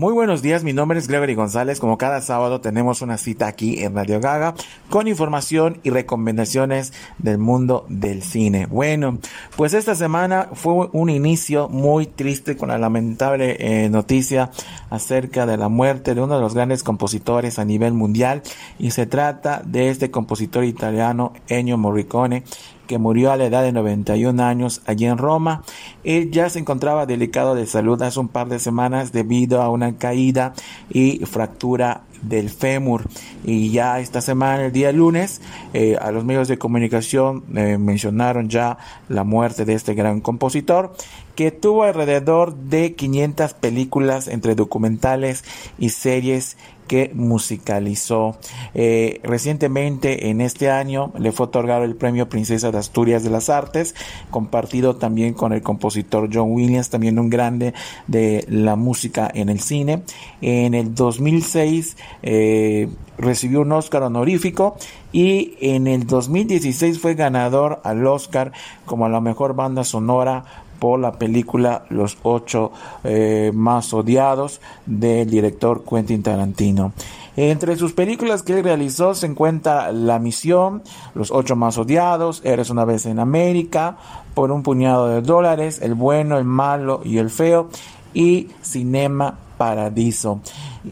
Muy 0.00 0.14
buenos 0.14 0.40
días, 0.40 0.64
mi 0.64 0.72
nombre 0.72 0.98
es 0.98 1.08
Gregory 1.08 1.34
González. 1.34 1.78
Como 1.78 1.98
cada 1.98 2.22
sábado 2.22 2.62
tenemos 2.62 3.02
una 3.02 3.18
cita 3.18 3.46
aquí 3.46 3.84
en 3.84 3.94
Radio 3.94 4.18
Gaga 4.18 4.54
con 4.88 5.08
información 5.08 5.78
y 5.82 5.90
recomendaciones 5.90 6.94
del 7.18 7.36
mundo 7.36 7.84
del 7.90 8.22
cine. 8.22 8.64
Bueno, 8.64 9.18
pues 9.58 9.74
esta 9.74 9.94
semana 9.94 10.48
fue 10.54 10.88
un 10.92 11.10
inicio 11.10 11.68
muy 11.68 12.06
triste 12.06 12.56
con 12.56 12.70
la 12.70 12.78
lamentable 12.78 13.58
eh, 13.58 13.90
noticia 13.90 14.50
acerca 14.88 15.44
de 15.44 15.58
la 15.58 15.68
muerte 15.68 16.14
de 16.14 16.22
uno 16.22 16.36
de 16.36 16.40
los 16.40 16.54
grandes 16.54 16.82
compositores 16.82 17.58
a 17.58 17.66
nivel 17.66 17.92
mundial 17.92 18.40
y 18.78 18.92
se 18.92 19.04
trata 19.04 19.60
de 19.66 19.90
este 19.90 20.10
compositor 20.10 20.64
italiano 20.64 21.34
Ennio 21.46 21.76
Morricone 21.76 22.44
que 22.90 22.98
murió 22.98 23.30
a 23.30 23.36
la 23.36 23.44
edad 23.44 23.62
de 23.62 23.70
91 23.70 24.42
años 24.42 24.82
allí 24.84 25.06
en 25.06 25.16
Roma. 25.16 25.62
Él 26.02 26.32
ya 26.32 26.50
se 26.50 26.58
encontraba 26.58 27.06
delicado 27.06 27.54
de 27.54 27.66
salud 27.66 28.02
hace 28.02 28.18
un 28.18 28.26
par 28.26 28.48
de 28.48 28.58
semanas 28.58 29.12
debido 29.12 29.62
a 29.62 29.70
una 29.70 29.96
caída 29.96 30.54
y 30.90 31.24
fractura 31.24 32.02
del 32.20 32.50
fémur 32.50 33.04
y 33.44 33.70
ya 33.70 34.00
esta 34.00 34.20
semana 34.20 34.66
el 34.66 34.72
día 34.72 34.92
lunes 34.92 35.40
eh, 35.72 35.96
a 35.98 36.10
los 36.10 36.24
medios 36.24 36.48
de 36.48 36.58
comunicación 36.58 37.44
eh, 37.56 37.78
mencionaron 37.78 38.50
ya 38.50 38.76
la 39.08 39.24
muerte 39.24 39.64
de 39.64 39.72
este 39.72 39.94
gran 39.94 40.20
compositor 40.20 40.92
que 41.34 41.50
tuvo 41.50 41.84
alrededor 41.84 42.54
de 42.54 42.94
500 42.94 43.54
películas 43.54 44.28
entre 44.28 44.54
documentales 44.54 45.44
y 45.78 45.88
series 45.88 46.58
que 46.90 47.12
musicalizó. 47.14 48.36
Eh, 48.74 49.20
recientemente, 49.22 50.30
en 50.30 50.40
este 50.40 50.72
año, 50.72 51.12
le 51.16 51.30
fue 51.30 51.46
otorgado 51.46 51.84
el 51.84 51.94
premio 51.94 52.28
Princesa 52.28 52.72
de 52.72 52.78
Asturias 52.78 53.22
de 53.22 53.30
las 53.30 53.48
Artes, 53.48 53.94
compartido 54.32 54.96
también 54.96 55.34
con 55.34 55.52
el 55.52 55.62
compositor 55.62 56.28
John 56.32 56.50
Williams, 56.50 56.90
también 56.90 57.20
un 57.20 57.30
grande 57.30 57.74
de 58.08 58.44
la 58.48 58.74
música 58.74 59.30
en 59.32 59.50
el 59.50 59.60
cine. 59.60 60.02
En 60.40 60.74
el 60.74 60.92
2006 60.92 61.96
eh, 62.24 62.88
recibió 63.18 63.60
un 63.60 63.70
Oscar 63.70 64.02
honorífico 64.02 64.76
y 65.12 65.54
en 65.60 65.86
el 65.86 66.08
2016 66.08 66.98
fue 66.98 67.14
ganador 67.14 67.80
al 67.84 68.04
Oscar 68.04 68.50
como 68.84 69.08
la 69.08 69.20
mejor 69.20 69.54
banda 69.54 69.84
sonora 69.84 70.44
por 70.80 70.98
la 70.98 71.12
película 71.12 71.84
Los 71.90 72.18
ocho 72.24 72.72
eh, 73.04 73.52
más 73.54 73.94
odiados 73.94 74.60
del 74.86 75.30
director 75.30 75.84
Quentin 75.88 76.24
Tarantino. 76.24 76.92
Entre 77.36 77.76
sus 77.76 77.92
películas 77.92 78.42
que 78.42 78.58
él 78.58 78.64
realizó 78.64 79.14
se 79.14 79.26
encuentra 79.26 79.92
La 79.92 80.18
Misión, 80.18 80.82
Los 81.14 81.30
ocho 81.30 81.54
más 81.54 81.78
odiados, 81.78 82.42
Eres 82.44 82.70
una 82.70 82.84
vez 82.84 83.06
en 83.06 83.20
América, 83.20 83.96
Por 84.34 84.50
un 84.50 84.64
puñado 84.64 85.06
de 85.06 85.22
dólares, 85.22 85.80
El 85.80 85.94
bueno, 85.94 86.38
el 86.38 86.44
malo 86.44 87.00
y 87.04 87.18
el 87.18 87.30
feo 87.30 87.68
y 88.12 88.48
Cinema 88.62 89.38
Paradiso. 89.56 90.40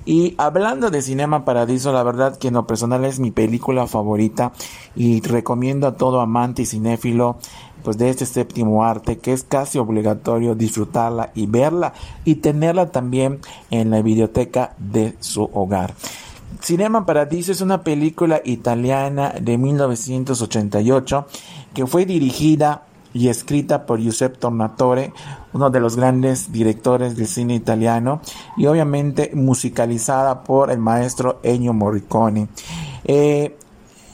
Y 0.04 0.34
hablando 0.36 0.90
de 0.90 1.00
Cinema 1.00 1.44
Paradiso, 1.44 1.92
la 1.92 2.02
verdad 2.02 2.36
que 2.36 2.48
en 2.48 2.54
lo 2.54 2.66
personal 2.66 3.04
es 3.06 3.18
mi 3.18 3.30
película 3.30 3.86
favorita 3.86 4.52
y 4.94 5.22
recomiendo 5.22 5.86
a 5.86 5.96
todo 5.96 6.20
amante 6.20 6.62
y 6.62 6.66
cinéfilo 6.66 7.38
pues 7.82 7.98
de 7.98 8.10
este 8.10 8.26
séptimo 8.26 8.84
arte 8.84 9.18
que 9.18 9.32
es 9.32 9.42
casi 9.42 9.78
obligatorio 9.78 10.54
disfrutarla 10.54 11.30
y 11.34 11.46
verla 11.46 11.92
y 12.24 12.36
tenerla 12.36 12.90
también 12.90 13.40
en 13.70 13.90
la 13.90 14.02
biblioteca 14.02 14.74
de 14.78 15.14
su 15.20 15.44
hogar. 15.52 15.94
Cinema 16.60 17.06
Paradiso 17.06 17.52
es 17.52 17.60
una 17.60 17.82
película 17.82 18.40
italiana 18.44 19.34
de 19.40 19.56
1988 19.58 21.26
que 21.72 21.86
fue 21.86 22.04
dirigida 22.04 22.82
y 23.12 23.28
escrita 23.28 23.86
por 23.86 24.00
Giuseppe 24.00 24.38
Tornatore, 24.38 25.12
uno 25.52 25.70
de 25.70 25.80
los 25.80 25.96
grandes 25.96 26.52
directores 26.52 27.16
del 27.16 27.26
cine 27.26 27.54
italiano, 27.54 28.20
y 28.56 28.66
obviamente 28.66 29.30
musicalizada 29.34 30.44
por 30.44 30.70
el 30.70 30.78
maestro 30.78 31.40
Ennio 31.42 31.72
Morricone. 31.72 32.48
Eh, 33.04 33.56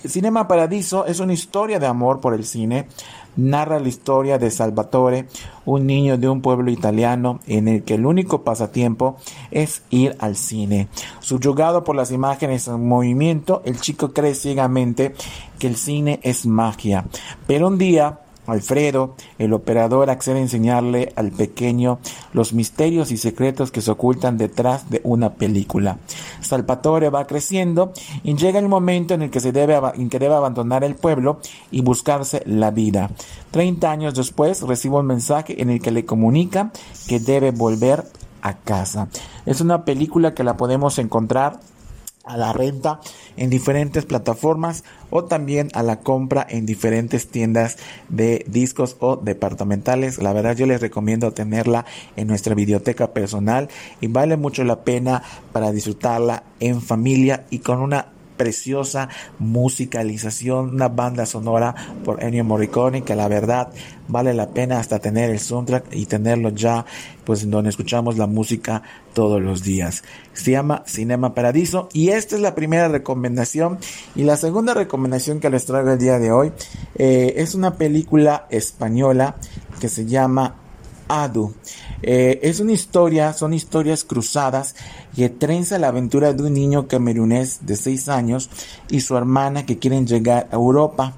Cinema 0.07 0.47
Paradiso 0.47 1.07
es 1.07 1.21
una 1.21 1.33
historia 1.33 1.79
de 1.79 1.87
amor 1.87 2.21
por 2.21 2.35
el 2.35 2.45
cine, 2.45 2.89
narra 3.37 3.81
la 3.81 3.89
historia 3.89 4.39
de 4.39 4.51
Salvatore, 4.51 5.27
un 5.65 5.87
niño 5.87 6.19
de 6.19 6.29
un 6.29 6.41
pueblo 6.41 6.71
italiano 6.71 7.41
en 7.47 7.69
el 7.69 7.83
que 7.83 7.95
el 7.95 8.07
único 8.07 8.43
pasatiempo 8.43 9.17
es 9.51 9.83
ir 9.91 10.17
al 10.19 10.37
cine. 10.37 10.89
Subyugado 11.21 11.85
por 11.85 11.97
las 11.97 12.11
imágenes 12.11 12.69
en 12.69 12.87
movimiento, 12.87 13.63
el 13.65 13.81
chico 13.81 14.13
cree 14.13 14.35
ciegamente 14.35 15.15
que 15.59 15.67
el 15.67 15.77
cine 15.77 16.21
es 16.23 16.47
magia. 16.47 17.07
Pero 17.47 17.69
un 17.69 17.79
día 17.79 18.21
Alfredo, 18.47 19.15
el 19.39 19.53
operador, 19.53 20.11
accede 20.11 20.39
a 20.39 20.43
enseñarle 20.43 21.13
al 21.17 21.31
pequeño 21.31 21.99
los 22.33 22.53
misterios 22.53 23.11
y 23.11 23.17
secretos 23.17 23.71
que 23.71 23.81
se 23.81 23.91
ocultan 23.91 24.39
detrás 24.39 24.91
de 24.91 25.01
una 25.05 25.35
película. 25.35 25.99
Salvatore 26.41 27.11
va 27.11 27.27
creciendo 27.27 27.93
y 28.23 28.35
llega 28.35 28.59
el 28.59 28.69
momento 28.69 29.15
en 29.15 29.23
el 29.23 29.31
que, 29.31 29.41
se 29.41 29.53
debe, 29.53 29.79
en 29.95 30.09
que 30.09 30.19
debe 30.19 30.35
abandonar 30.35 30.85
el 30.85 30.95
pueblo 30.95 31.41
y 31.71 31.81
buscarse 31.81 32.43
la 32.47 32.71
vida. 32.71 33.11
Treinta 33.51 33.91
años 33.91 34.15
después 34.15 34.63
recibe 34.63 34.97
un 34.97 35.07
mensaje 35.07 35.61
en 35.61 35.71
el 35.71 35.81
que 35.81 35.91
le 35.91 36.05
comunica 36.05 36.71
que 37.09 37.21
debe 37.21 37.51
volver 37.51 38.05
a 38.43 38.55
casa. 38.59 39.09
Es 39.47 39.61
una 39.61 39.85
película 39.85 40.35
que 40.35 40.45
la 40.45 40.57
podemos 40.57 40.99
encontrar 40.99 41.61
a 42.25 42.37
la 42.37 42.53
renta 42.53 43.01
en 43.37 43.51
diferentes 43.51 44.05
plataformas 44.05 44.85
o 45.11 45.25
también 45.25 45.69
a 45.75 45.83
la 45.83 46.01
compra 46.01 46.47
en 46.49 46.67
diferentes 46.67 47.29
tiendas 47.29 47.77
de 48.09 48.45
discos 48.49 48.97
o 49.01 49.17
departamentales. 49.17 50.19
La 50.19 50.33
verdad 50.33 50.57
yo 50.57 50.67
les 50.67 50.81
recomiendo 50.81 51.33
tenerla 51.33 51.85
en 52.17 52.27
nuestra 52.27 52.55
biblioteca 52.55 53.13
personal 53.13 53.69
y 54.01 54.07
vale 54.07 54.37
mucho 54.37 54.65
la 54.65 54.85
pena 54.85 55.23
para 55.53 55.73
disfrutarla 55.73 56.45
en 56.61 56.81
familia 56.81 57.45
y 57.51 57.59
con 57.59 57.81
una 57.81 58.14
preciosa 58.37 59.09
musicalización, 59.39 60.75
una 60.75 60.89
banda 60.89 61.27
sonora 61.27 61.75
por 62.05 62.23
Ennio 62.23 62.45
Morricone 62.45 63.03
que 63.03 63.15
la 63.15 63.29
verdad 63.29 63.71
vale 64.09 64.35
la 64.35 64.51
pena 64.51 64.79
hasta 64.79 64.99
tener 64.99 65.31
el 65.31 65.39
soundtrack 65.39 65.95
y 65.95 66.07
tenerlo 66.07 66.51
ya 66.51 66.85
pues 67.25 67.43
en 67.43 67.51
donde 67.51 67.71
escuchamos 67.71 68.19
la 68.19 68.27
música 68.27 68.83
todos 69.15 69.41
los 69.41 69.63
días. 69.63 70.05
Se 70.33 70.51
llama 70.51 70.83
Cinema 70.87 71.35
Paradiso 71.35 71.89
y 71.93 72.11
esta 72.11 72.37
es 72.37 72.43
la 72.43 72.55
primera 72.55 72.89
recomendación 72.89 73.79
y 74.15 74.25
la 74.25 74.37
segunda 74.37 74.75
recomendación 74.75 75.41
que 75.41 75.51
les 75.51 75.65
traigo 75.65 75.93
el 75.93 75.99
día 75.99 76.19
de 76.19 76.33
hoy 76.33 76.53
eh, 76.97 77.35
es 77.37 77.55
una 77.55 77.75
película 77.75 78.47
española 78.51 79.37
que 79.81 79.89
se 79.89 80.07
llama 80.07 80.57
Adu. 81.09 81.55
Eh, 82.07 82.41
es 82.43 82.61
una 82.61 82.73
historia, 82.73 83.33
son 83.33 83.55
historias 83.55 84.05
cruzadas 84.05 84.75
que 85.17 85.31
trenza 85.31 85.79
la 85.79 85.89
aventura 85.89 86.35
de 86.35 86.43
un 86.43 86.53
niño 86.53 86.87
camerunés 86.87 87.61
de 87.65 87.77
6 87.77 88.11
años 88.11 88.51
y 88.91 89.01
su 89.01 89.17
hermana 89.17 89.65
que 89.65 89.79
quieren 89.79 90.07
llegar 90.07 90.47
a 90.51 90.57
Europa 90.57 91.15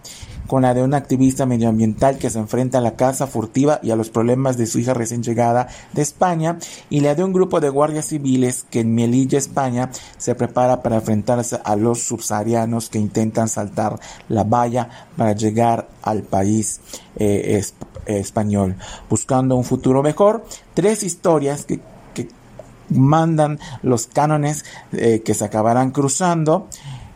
con 0.47 0.63
la 0.63 0.75
de 0.75 0.85
una 0.85 0.97
activista 0.97 1.45
medioambiental 1.45 2.19
que 2.19 2.31
se 2.31 2.39
enfrenta 2.39 2.79
a 2.79 2.81
la 2.81 2.95
caza 2.95 3.27
furtiva 3.27 3.81
y 3.83 3.91
a 3.91 3.97
los 3.97 4.11
problemas 4.11 4.57
de 4.57 4.67
su 4.67 4.79
hija 4.79 4.95
recién 4.95 5.25
llegada 5.25 5.67
de 5.93 6.03
España, 6.03 6.59
y 6.89 7.01
la 7.01 7.17
de 7.17 7.25
un 7.25 7.33
grupo 7.33 7.59
de 7.59 7.69
guardias 7.69 8.07
civiles 8.07 8.65
que 8.71 8.81
en 8.81 8.95
Melilla, 8.95 9.39
España, 9.39 9.91
se 10.19 10.37
prepara 10.37 10.85
para 10.85 10.97
enfrentarse 10.97 11.59
a 11.65 11.75
los 11.75 12.03
subsaharianos 12.03 12.91
que 12.91 13.01
intentan 13.01 13.49
saltar 13.49 13.99
la 14.29 14.45
valla 14.45 14.89
para 15.17 15.33
llegar 15.33 15.89
al 16.03 16.23
país 16.23 16.81
eh, 17.17 17.61
español, 18.07 18.77
buscando 19.09 19.57
un 19.57 19.65
futuro 19.65 20.03
mejor. 20.03 20.45
Tres 20.75 21.03
historias 21.03 21.65
que, 21.65 21.81
mandan 22.89 23.59
los 23.83 24.07
cánones 24.07 24.65
eh, 24.93 25.21
que 25.25 25.35
se 25.35 25.45
acabarán 25.45 25.91
cruzando 25.91 26.69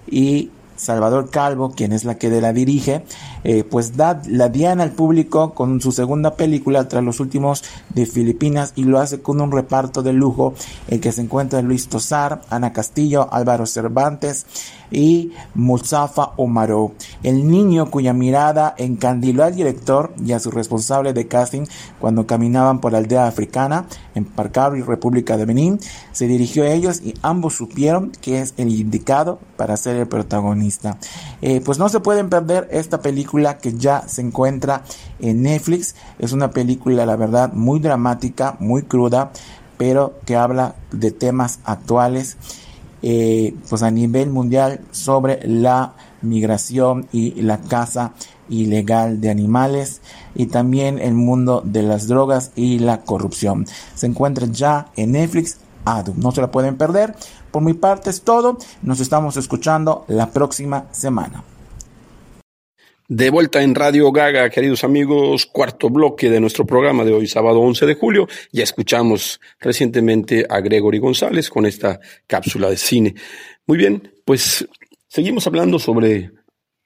y 0.08 0.50
Salvador 0.80 1.28
Calvo, 1.28 1.72
quien 1.72 1.92
es 1.92 2.04
la 2.04 2.16
que 2.16 2.30
de 2.30 2.40
la 2.40 2.54
dirige, 2.54 3.04
eh, 3.44 3.64
pues 3.64 3.96
da 3.96 4.22
la 4.26 4.48
diana 4.48 4.82
al 4.82 4.92
público 4.92 5.52
con 5.52 5.80
su 5.80 5.92
segunda 5.92 6.34
película 6.36 6.88
tras 6.88 7.04
los 7.04 7.20
últimos 7.20 7.62
de 7.90 8.06
Filipinas 8.06 8.72
y 8.76 8.84
lo 8.84 8.98
hace 8.98 9.20
con 9.20 9.40
un 9.40 9.52
reparto 9.52 10.02
de 10.02 10.14
lujo 10.14 10.54
el 10.88 11.00
que 11.00 11.12
se 11.12 11.20
encuentra 11.20 11.60
Luis 11.60 11.88
Tosar, 11.88 12.42
Ana 12.48 12.72
Castillo, 12.72 13.28
Álvaro 13.30 13.66
Cervantes 13.66 14.46
y 14.90 15.32
Mustafa 15.54 16.32
Omaro, 16.36 16.92
el 17.22 17.48
niño 17.48 17.90
cuya 17.90 18.12
mirada 18.12 18.74
encandiló 18.76 19.44
al 19.44 19.54
director 19.54 20.12
y 20.24 20.32
a 20.32 20.40
su 20.40 20.50
responsable 20.50 21.12
de 21.12 21.28
casting 21.28 21.66
cuando 22.00 22.26
caminaban 22.26 22.80
por 22.80 22.92
la 22.92 22.98
aldea 22.98 23.26
africana 23.26 23.86
en 24.26 24.76
y 24.76 24.82
República 24.82 25.36
de 25.36 25.44
Benín, 25.44 25.80
se 26.12 26.26
dirigió 26.26 26.64
a 26.64 26.68
ellos 26.68 27.00
y 27.02 27.14
ambos 27.22 27.54
supieron 27.54 28.12
que 28.20 28.40
es 28.40 28.54
el 28.56 28.68
indicado 28.68 29.38
para 29.56 29.76
ser 29.76 29.96
el 29.96 30.06
protagonista. 30.06 30.98
Eh, 31.42 31.60
pues 31.64 31.78
no 31.78 31.88
se 31.88 32.00
pueden 32.00 32.28
perder 32.28 32.68
esta 32.70 33.00
película 33.00 33.58
que 33.58 33.74
ya 33.74 34.06
se 34.08 34.22
encuentra 34.22 34.82
en 35.18 35.42
Netflix. 35.42 35.94
Es 36.18 36.32
una 36.32 36.50
película, 36.50 37.06
la 37.06 37.16
verdad, 37.16 37.52
muy 37.52 37.80
dramática, 37.80 38.56
muy 38.60 38.82
cruda, 38.82 39.32
pero 39.76 40.14
que 40.26 40.36
habla 40.36 40.74
de 40.92 41.10
temas 41.10 41.60
actuales 41.64 42.36
eh, 43.02 43.54
pues 43.70 43.82
a 43.82 43.90
nivel 43.90 44.28
mundial 44.28 44.80
sobre 44.90 45.40
la 45.48 45.94
migración 46.20 47.08
y 47.12 47.40
la 47.40 47.58
caza 47.58 48.12
ilegal 48.50 49.20
de 49.20 49.30
animales 49.30 50.02
y 50.34 50.46
también 50.46 50.98
el 50.98 51.14
mundo 51.14 51.62
de 51.64 51.82
las 51.82 52.08
drogas 52.08 52.52
y 52.56 52.78
la 52.78 53.02
corrupción. 53.02 53.66
Se 53.94 54.06
encuentra 54.06 54.46
ya 54.46 54.88
en 54.96 55.12
Netflix. 55.12 55.58
Adu, 55.84 56.14
no 56.16 56.32
se 56.32 56.40
la 56.40 56.50
pueden 56.50 56.76
perder. 56.76 57.14
Por 57.50 57.62
mi 57.62 57.72
parte 57.74 58.10
es 58.10 58.22
todo. 58.22 58.58
Nos 58.82 59.00
estamos 59.00 59.36
escuchando 59.36 60.04
la 60.08 60.30
próxima 60.30 60.86
semana. 60.90 61.44
De 63.12 63.28
vuelta 63.28 63.60
en 63.60 63.74
Radio 63.74 64.12
Gaga, 64.12 64.50
queridos 64.50 64.84
amigos, 64.84 65.44
cuarto 65.44 65.90
bloque 65.90 66.30
de 66.30 66.38
nuestro 66.38 66.64
programa 66.64 67.04
de 67.04 67.12
hoy, 67.12 67.26
sábado 67.26 67.58
11 67.58 67.84
de 67.84 67.94
julio. 67.96 68.28
Ya 68.52 68.62
escuchamos 68.62 69.40
recientemente 69.58 70.46
a 70.48 70.60
Gregory 70.60 71.00
González 71.00 71.50
con 71.50 71.66
esta 71.66 71.98
cápsula 72.28 72.70
de 72.70 72.76
cine. 72.76 73.16
Muy 73.66 73.78
bien, 73.78 74.12
pues 74.24 74.64
seguimos 75.08 75.44
hablando 75.48 75.80
sobre 75.80 76.30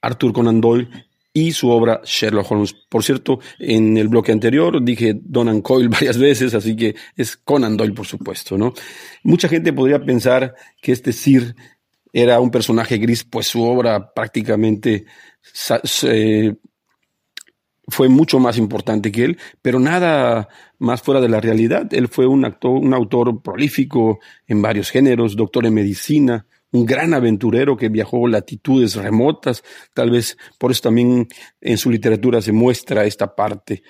Arthur 0.01 0.33
Conan 0.33 0.63
Doyle 0.63 0.89
y 1.37 1.53
su 1.53 1.69
obra 1.69 2.01
Sherlock 2.05 2.51
Holmes. 2.51 2.75
Por 2.89 3.03
cierto, 3.03 3.41
en 3.59 3.99
el 3.99 4.09
bloque 4.09 4.33
anterior 4.33 4.83
dije 4.83 5.19
Donan 5.21 5.61
Coyle 5.61 5.89
varias 5.91 6.17
veces, 6.17 6.55
así 6.55 6.75
que 6.77 6.95
es 7.17 7.37
Conan 7.37 7.77
Doyle, 7.77 7.93
por 7.93 8.07
supuesto, 8.07 8.57
¿no? 8.57 8.73
Mucha 9.25 9.49
gente 9.49 9.73
podría 9.73 10.03
pensar 10.03 10.55
que 10.81 10.93
este 10.93 11.13
Sir 11.13 11.55
era 12.13 12.41
un 12.41 12.53
personaje 12.53 12.97
gris, 12.99 13.25
pues 13.25 13.49
su 13.49 13.65
obra 13.65 14.15
prácticamente 14.15 15.05
fue 17.89 18.09
mucho 18.09 18.39
más 18.39 18.57
importante 18.57 19.11
que 19.11 19.25
él, 19.25 19.39
pero 19.61 19.81
nada 19.81 20.49
más 20.79 21.03
fuera 21.03 21.21
de 21.21 21.29
la 21.29 21.41
realidad. 21.41 21.93
Él 21.93 22.07
fue 22.07 22.27
un, 22.27 22.45
actor, 22.45 22.71
un 22.71 22.95
autor 22.95 23.43
prolífico 23.43 24.21
en 24.47 24.63
varios 24.63 24.91
géneros, 24.91 25.35
doctor 25.35 25.67
en 25.67 25.75
medicina, 25.75 26.47
un 26.75 26.85
gran 26.85 27.15
aventurero 27.15 27.77
que 27.77 27.89
viajó 27.89 28.27
latitudes 28.27 28.97
remotas, 28.97 29.63
tal 29.95 30.11
vez 30.11 30.37
por 30.59 30.73
eso 30.73 30.83
también 30.83 31.29
en 31.61 31.79
su 31.79 31.89
literatura 31.89 32.43
se 32.43 32.51
muestra 32.51 33.05
esta 33.05 33.37
parte. 33.37 33.85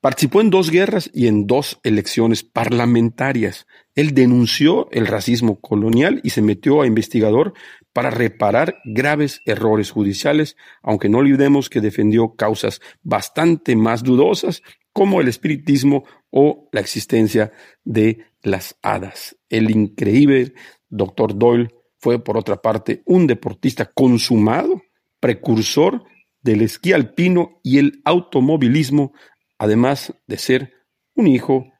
Participó 0.00 0.40
en 0.40 0.48
dos 0.48 0.70
guerras 0.70 1.10
y 1.12 1.26
en 1.26 1.46
dos 1.46 1.80
elecciones 1.82 2.42
parlamentarias. 2.42 3.66
Él 3.94 4.14
denunció 4.14 4.88
el 4.90 5.06
racismo 5.06 5.60
colonial 5.60 6.20
y 6.24 6.30
se 6.30 6.40
metió 6.40 6.80
a 6.80 6.86
investigador 6.86 7.52
para 7.92 8.10
reparar 8.10 8.76
graves 8.84 9.42
errores 9.44 9.90
judiciales, 9.90 10.56
aunque 10.82 11.10
no 11.10 11.18
olvidemos 11.18 11.68
que 11.68 11.82
defendió 11.82 12.36
causas 12.36 12.80
bastante 13.02 13.76
más 13.76 14.02
dudosas 14.02 14.62
como 14.94 15.20
el 15.20 15.28
espiritismo 15.28 16.04
o 16.30 16.68
la 16.72 16.80
existencia 16.80 17.52
de 17.84 18.26
las 18.42 18.76
hadas. 18.82 19.36
El 19.50 19.70
increíble 19.70 20.54
Dr. 20.88 21.36
Doyle 21.36 21.68
fue, 22.04 22.22
por 22.22 22.36
otra 22.36 22.60
parte, 22.60 23.02
un 23.06 23.26
deportista 23.26 23.86
consumado, 23.86 24.82
precursor 25.20 26.04
del 26.42 26.60
esquí 26.60 26.92
alpino 26.92 27.60
y 27.62 27.78
el 27.78 28.02
automovilismo 28.04 29.14
además 29.56 30.12
de 30.26 30.36
ser 30.36 30.74
un 31.14 31.28
hijo, 31.28 31.72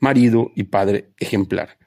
marido 0.00 0.50
y 0.56 0.64
padre 0.64 1.12
ejemplar. 1.16 1.78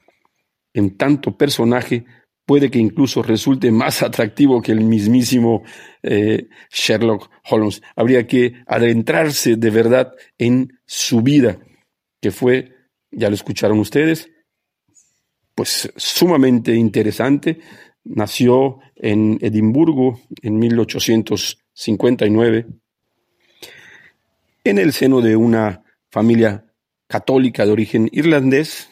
En 0.74 0.96
tanto 0.96 1.38
personaje 1.38 2.06
puede 2.46 2.72
que 2.72 2.80
incluso 2.80 3.24
resulte 3.24 3.72
más 3.72 4.02
atractivo 4.10 4.62
que 4.62 4.72
el 4.72 4.86
mismísimo 4.86 5.64
eh, 6.02 6.48
Sherlock 6.72 7.30
Holmes. 7.50 7.82
Habría 7.98 8.26
que 8.26 8.64
adentrarse 8.68 9.58
de 9.58 9.70
verdad 9.70 10.14
en 10.38 10.80
su 10.86 11.22
vida, 11.22 11.60
que 12.22 12.32
fue, 12.32 12.74
ya 13.12 13.28
lo 13.28 13.36
escucharon 13.36 13.80
ustedes, 13.80 14.30
pues 15.56 15.92
sumamente 15.96 16.76
interesante. 16.76 17.62
Nació 18.04 18.80
en 18.96 19.40
Edimburgo 19.42 20.20
en 20.42 20.60
1859 20.60 22.68
en 24.64 24.78
el 24.78 24.94
seno 24.94 25.22
de 25.22 25.36
una 25.36 25.84
familia 26.12 26.66
católica 27.08 27.66
de 27.66 27.72
origen 27.72 28.10
irlandés, 28.12 28.90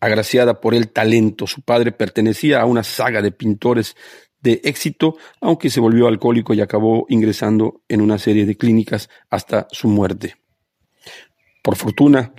agraciada 0.00 0.60
por 0.60 0.74
el 0.74 0.90
talento. 0.90 1.46
Su 1.46 1.62
padre 1.62 1.92
pertenecía 1.92 2.60
a 2.60 2.66
una 2.66 2.84
saga 2.84 3.20
de 3.20 3.32
pintores 3.32 3.96
de 4.40 4.60
éxito, 4.64 5.16
aunque 5.40 5.68
se 5.68 5.80
volvió 5.80 6.06
alcohólico 6.06 6.54
y 6.54 6.60
acabó 6.60 7.06
ingresando 7.08 7.82
en 7.88 8.00
una 8.00 8.18
serie 8.18 8.46
de 8.46 8.56
clínicas 8.56 9.10
hasta 9.30 9.66
su 9.72 9.88
muerte. 9.88 10.36
Por 11.62 11.76
fortuna, 11.76 12.32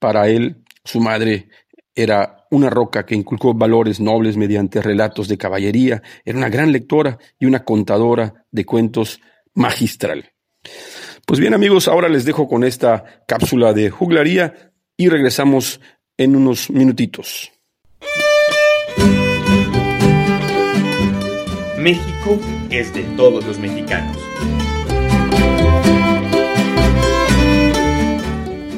para 0.00 0.28
él, 0.28 0.64
su 0.84 1.00
madre 1.00 1.48
era 1.94 2.46
una 2.50 2.70
roca 2.70 3.04
que 3.04 3.14
inculcó 3.14 3.54
valores 3.54 4.00
nobles 4.00 4.36
mediante 4.36 4.82
relatos 4.82 5.28
de 5.28 5.38
caballería, 5.38 6.02
era 6.24 6.38
una 6.38 6.48
gran 6.48 6.72
lectora 6.72 7.18
y 7.38 7.46
una 7.46 7.64
contadora 7.64 8.44
de 8.50 8.64
cuentos 8.64 9.20
magistral. 9.54 10.32
Pues 11.26 11.40
bien 11.40 11.54
amigos, 11.54 11.88
ahora 11.88 12.08
les 12.08 12.24
dejo 12.24 12.48
con 12.48 12.64
esta 12.64 13.24
cápsula 13.26 13.72
de 13.72 13.90
juglaría 13.90 14.72
y 14.96 15.08
regresamos 15.08 15.80
en 16.16 16.36
unos 16.36 16.70
minutitos. 16.70 17.52
México 21.78 22.38
es 22.70 22.94
de 22.94 23.02
todos 23.16 23.44
los 23.44 23.58
mexicanos. 23.58 24.16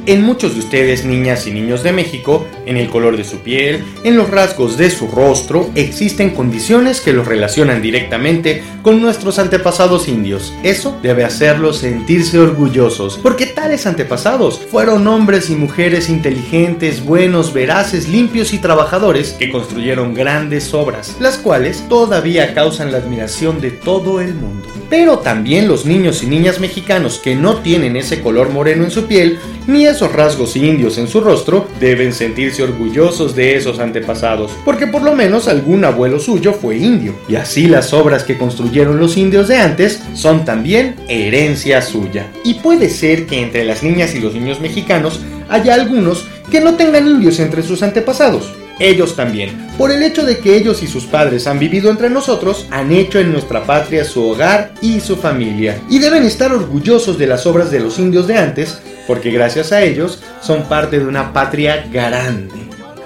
En 0.07 0.23
muchos 0.23 0.55
de 0.55 0.61
ustedes, 0.61 1.05
niñas 1.05 1.47
y 1.47 1.51
niños 1.51 1.83
de 1.83 1.93
México, 1.93 2.47
en 2.67 2.77
el 2.77 2.89
color 2.89 3.17
de 3.17 3.25
su 3.25 3.39
piel, 3.41 3.85
en 4.05 4.17
los 4.17 4.31
rasgos 4.31 4.77
de 4.77 4.91
su 4.91 5.09
rostro, 5.09 5.71
existen 5.75 6.31
condiciones 6.31 7.01
que 7.01 7.13
los 7.13 7.27
relacionan 7.27 7.83
directamente 7.83 8.63
con 8.83 9.01
nuestros 9.01 9.39
antepasados 9.39 10.09
indios. 10.09 10.55
Eso 10.63 10.99
debe 11.03 11.25
hacerlos 11.25 11.79
sentirse 11.79 12.39
orgullosos, 12.39 13.19
porque 13.23 13.47
tales 13.47 13.87
antepasados 13.87 14.61
fueron 14.71 15.07
hombres 15.07 15.51
y 15.51 15.57
mujeres 15.57 16.09
inteligentes, 16.09 17.05
buenos, 17.05 17.53
veraces, 17.53 18.09
limpios 18.09 18.53
y 18.53 18.59
trabajadores 18.59 19.33
que 19.33 19.51
construyeron 19.51 20.15
grandes 20.15 20.75
obras, 20.75 21.17
las 21.21 21.39
cuales 21.39 21.85
todavía 21.89 22.55
causan 22.55 22.93
la 22.93 22.99
admiración 22.99 23.61
de 23.61 23.71
todo 23.71 24.21
el 24.21 24.35
mundo. 24.35 24.69
Pero 24.91 25.19
también 25.19 25.67
los 25.67 25.87
niños 25.87 26.23
y 26.23 26.27
niñas 26.27 26.61
mexicanos 26.61 27.19
que 27.19 27.35
no 27.35 27.57
tienen 27.57 27.97
ese 27.97 28.21
color 28.21 28.51
moreno 28.51 28.85
en 28.85 28.91
su 28.91 29.07
piel, 29.07 29.39
ni 29.67 29.87
esos 29.87 30.13
rasgos 30.13 30.57
indios 30.57 30.99
en 30.99 31.09
su 31.09 31.21
rostro, 31.21 31.67
deben 31.81 32.13
sentirse 32.13 32.54
orgullosos 32.63 33.35
de 33.35 33.57
esos 33.57 33.79
antepasados, 33.79 34.53
porque 34.65 34.87
por 34.87 35.03
lo 35.03 35.15
menos 35.15 35.49
algún 35.49 35.85
abuelo 35.85 36.19
suyo 36.21 36.53
fue 36.53 36.77
indio, 36.77 37.15
y 37.29 37.37
así 37.37 37.67
las 37.67 37.93
obras 37.93 38.25
que 38.25 38.39
construyeron 38.39 38.99
los 38.99 39.17
indios 39.17 39.49
de 39.49 39.57
antes 39.57 40.03
son 40.15 40.45
también 40.45 40.97
herencia 41.09 41.83
suya. 41.83 42.27
Y 42.45 42.55
puede 42.55 42.89
ser 42.89 43.27
que 43.27 43.43
entre 43.43 43.65
las 43.65 43.83
niñas 43.83 44.15
y 44.15 44.21
los 44.21 44.35
niños 44.35 44.61
mexicanos 44.61 45.21
haya 45.49 45.75
algunos 45.75 46.27
que 46.51 46.61
no 46.61 46.75
tengan 46.75 47.09
indios 47.09 47.41
entre 47.41 47.63
sus 47.63 47.83
antepasados, 47.83 48.53
ellos 48.79 49.15
también, 49.15 49.69
por 49.79 49.91
el 49.91 50.03
hecho 50.03 50.25
de 50.25 50.39
que 50.39 50.57
ellos 50.57 50.83
y 50.83 50.87
sus 50.87 51.05
padres 51.05 51.47
han 51.47 51.59
vivido 51.59 51.91
entre 51.91 52.11
nosotros, 52.11 52.67
han 52.71 52.93
hecho 52.93 53.19
en 53.19 53.33
nuestra 53.33 53.65
patria 53.65 54.05
su 54.05 54.25
hogar 54.25 54.75
y 54.81 55.01
su 55.01 55.17
familia, 55.17 55.81
y 55.89 55.99
deben 55.99 56.25
estar 56.25 56.53
orgullosos 56.53 57.19
de 57.19 57.27
las 57.27 57.47
obras 57.47 57.71
de 57.71 57.81
los 57.81 57.99
indios 57.99 58.27
de 58.27 58.37
antes, 58.37 58.79
porque 59.07 59.31
gracias 59.31 59.73
a 59.73 59.83
ellos 59.83 60.23
son 60.41 60.65
parte 60.65 60.99
de 60.99 61.07
una 61.07 61.33
patria 61.33 61.87
grande. 61.93 62.55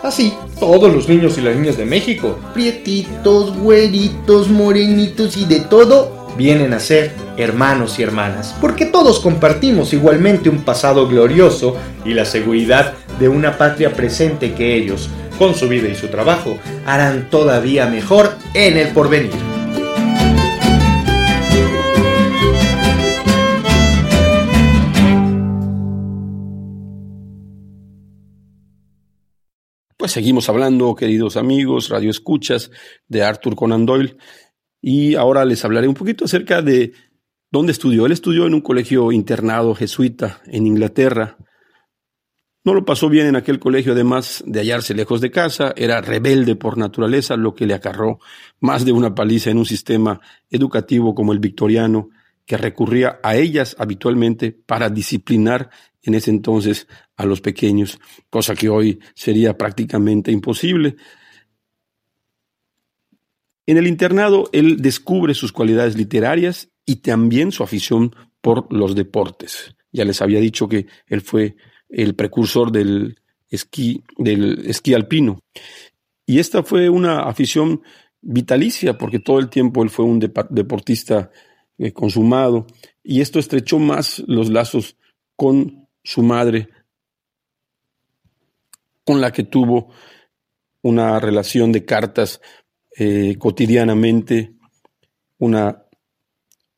Así, 0.03 0.33
todos 0.61 0.93
los 0.95 1.09
niños 1.09 1.37
y 1.39 1.41
las 1.41 1.57
niñas 1.57 1.77
de 1.77 1.85
México, 1.85 2.39
prietitos, 2.55 3.57
güeritos, 3.57 4.49
morenitos 4.49 5.37
y 5.37 5.45
de 5.45 5.61
todo, 5.61 6.29
vienen 6.37 6.73
a 6.73 6.81
ser 6.81 7.13
hermanos 7.37 7.99
y 7.99 8.05
hermanas, 8.05 8.55
porque 8.61 8.87
todos 8.87 9.21
compartimos 9.21 9.93
igualmente 9.93 10.49
un 10.49 10.63
pasado 10.63 11.09
glorioso 11.09 11.77
y 12.05 12.15
la 12.15 12.25
seguridad 12.25 12.95
de 13.19 13.29
una 13.29 13.59
patria 13.59 13.93
presente 13.93 14.55
que 14.55 14.77
ellos, 14.77 15.09
con 15.39 15.55
su 15.55 15.69
vida 15.69 15.89
y 15.89 15.95
su 15.95 16.09
trabajo, 16.09 16.59
harán 16.85 17.31
todavía 17.31 17.87
mejor 17.87 18.37
en 18.55 18.77
el 18.77 18.89
porvenir. 18.89 19.31
Pues 29.97 30.13
seguimos 30.13 30.49
hablando, 30.49 30.95
queridos 30.95 31.37
amigos, 31.37 31.89
radio 31.89 32.11
escuchas, 32.11 32.71
de 33.09 33.23
Arthur 33.23 33.55
Conan 33.55 33.85
Doyle, 33.85 34.17
y 34.81 35.17
ahora 35.17 35.45
les 35.45 35.65
hablaré 35.65 35.87
un 35.87 35.95
poquito 35.95 36.25
acerca 36.25 36.63
de 36.63 36.93
dónde 37.51 37.73
estudió. 37.73 38.07
Él 38.07 38.13
estudió 38.13 38.47
en 38.47 38.55
un 38.55 38.61
colegio 38.61 39.13
internado 39.13 39.75
jesuita 39.75 40.41
en 40.47 40.67
Inglaterra, 40.67 41.37
no 42.69 42.75
lo 42.75 42.85
pasó 42.85 43.09
bien 43.09 43.27
en 43.27 43.35
aquel 43.35 43.59
colegio, 43.59 43.93
además 43.93 44.45
de 44.47 44.61
hallarse 44.61 44.93
lejos 44.93 45.23
de 45.23 45.31
casa, 45.31 45.73
era 45.75 46.03
rebelde 46.03 46.55
por 46.55 46.77
naturaleza, 46.77 47.35
lo 47.35 47.55
que 47.55 47.67
le 47.67 47.73
acarró 47.73 48.19
más 48.61 48.85
de 48.85 48.93
una 48.93 49.15
paliza 49.15 49.49
en 49.49 49.57
un 49.57 49.65
sistema 49.65 50.21
educativo 50.51 51.15
como 51.15 51.33
el 51.33 51.39
victoriano, 51.39 52.11
que 52.45 52.59
recurría 52.59 53.21
a 53.23 53.37
ellas 53.37 53.75
habitualmente 53.79 54.53
para 54.53 54.91
disciplinar 54.91 55.71
en 56.03 56.15
ese 56.15 56.31
entonces 56.31 56.87
a 57.17 57.25
los 57.25 57.41
pequeños, 57.41 57.99
cosa 58.29 58.55
que 58.55 58.69
hoy 58.69 59.01
sería 59.15 59.57
prácticamente 59.57 60.31
imposible. 60.31 60.97
En 63.65 63.79
el 63.79 63.87
internado 63.87 64.51
él 64.53 64.83
descubre 64.83 65.33
sus 65.33 65.53
cualidades 65.53 65.97
literarias 65.97 66.69
y 66.85 66.97
también 66.97 67.51
su 67.51 67.63
afición 67.63 68.15
por 68.43 68.71
los 68.71 68.95
deportes. 68.95 69.75
Ya 69.91 70.05
les 70.05 70.21
había 70.21 70.41
dicho 70.41 70.69
que 70.69 70.87
él 71.07 71.23
fue 71.23 71.57
el 71.89 72.15
precursor 72.15 72.71
del 72.73 73.19
esquí, 73.49 74.03
del 74.17 74.67
esquí 74.67 74.95
alpino. 74.95 75.41
Y 76.27 76.39
esta 76.39 76.63
fue 76.63 76.89
una 76.89 77.21
afición 77.21 77.83
vitalicia, 78.21 78.99
porque 78.99 79.19
todo 79.19 79.39
el 79.39 79.49
tiempo 79.49 79.83
él 79.83 79.91
fue 79.91 80.05
un 80.05 80.19
deportista 80.19 81.31
eh, 81.79 81.93
consumado, 81.93 82.67
y 83.03 83.21
esto 83.21 83.39
estrechó 83.39 83.79
más 83.79 84.23
los 84.27 84.51
lazos 84.51 84.97
con 85.37 85.89
su 86.03 86.23
madre, 86.23 86.69
con 89.05 89.21
la 89.21 89.33
que 89.33 89.45
tuvo 89.45 89.91
una 90.83 91.19
relación 91.21 91.73
de 91.73 91.85
cartas 91.85 92.41
eh, 92.99 93.37
cotidianamente, 93.39 94.55
una 95.39 95.85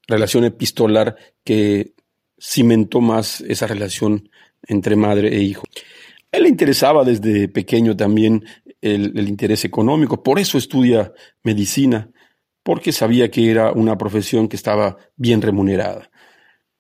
relación 0.06 0.44
epistolar 0.44 1.16
que 1.42 1.94
cimentó 2.38 3.00
más 3.00 3.40
esa 3.40 3.66
relación 3.66 4.28
entre 4.66 4.96
madre 4.96 5.34
e 5.34 5.40
hijo. 5.40 5.66
A 6.32 6.36
él 6.36 6.44
le 6.44 6.48
interesaba 6.48 7.04
desde 7.04 7.48
pequeño 7.48 7.96
también 7.96 8.44
el, 8.80 9.28
interés 9.28 9.64
económico, 9.64 10.22
por 10.22 10.38
eso 10.38 10.58
estudia 10.58 11.12
medicina, 11.42 12.10
porque 12.62 12.92
sabía 12.92 13.30
que 13.30 13.50
era 13.50 13.72
una 13.72 13.98
profesión 13.98 14.48
que 14.48 14.56
estaba 14.56 14.96
bien 15.16 15.42
remunerada. 15.42 16.10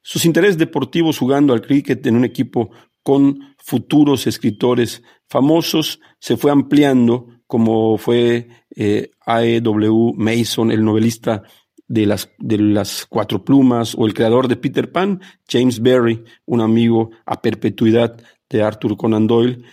Sus 0.02 0.24
intereses 0.24 0.56
deportivos 0.56 1.18
jugando 1.18 1.52
al 1.52 1.62
cricket 1.62 2.06
en 2.06 2.16
un 2.16 2.24
equipo 2.24 2.70
con 3.02 3.54
futuros 3.58 4.26
escritores 4.26 5.02
famosos 5.28 6.00
se 6.18 6.36
fue 6.36 6.50
ampliando, 6.50 7.28
como 7.46 7.98
fue 7.98 8.48
eh, 8.74 9.10
A.E.W. 9.26 10.12
Mason, 10.16 10.70
el 10.70 10.84
novelista 10.84 11.42
de 11.90 12.06
las, 12.06 12.30
de 12.38 12.56
las 12.56 13.04
cuatro 13.04 13.44
plumas, 13.44 13.96
o 13.98 14.06
el 14.06 14.14
creador 14.14 14.46
de 14.46 14.54
Peter 14.54 14.92
Pan, 14.92 15.20
James 15.48 15.82
Berry, 15.82 16.22
un 16.46 16.60
amigo 16.60 17.10
a 17.26 17.42
perpetuidad 17.42 18.16
de 18.48 18.62
Arthur 18.62 18.96
Conan 18.96 19.26
Doyle. 19.26 19.64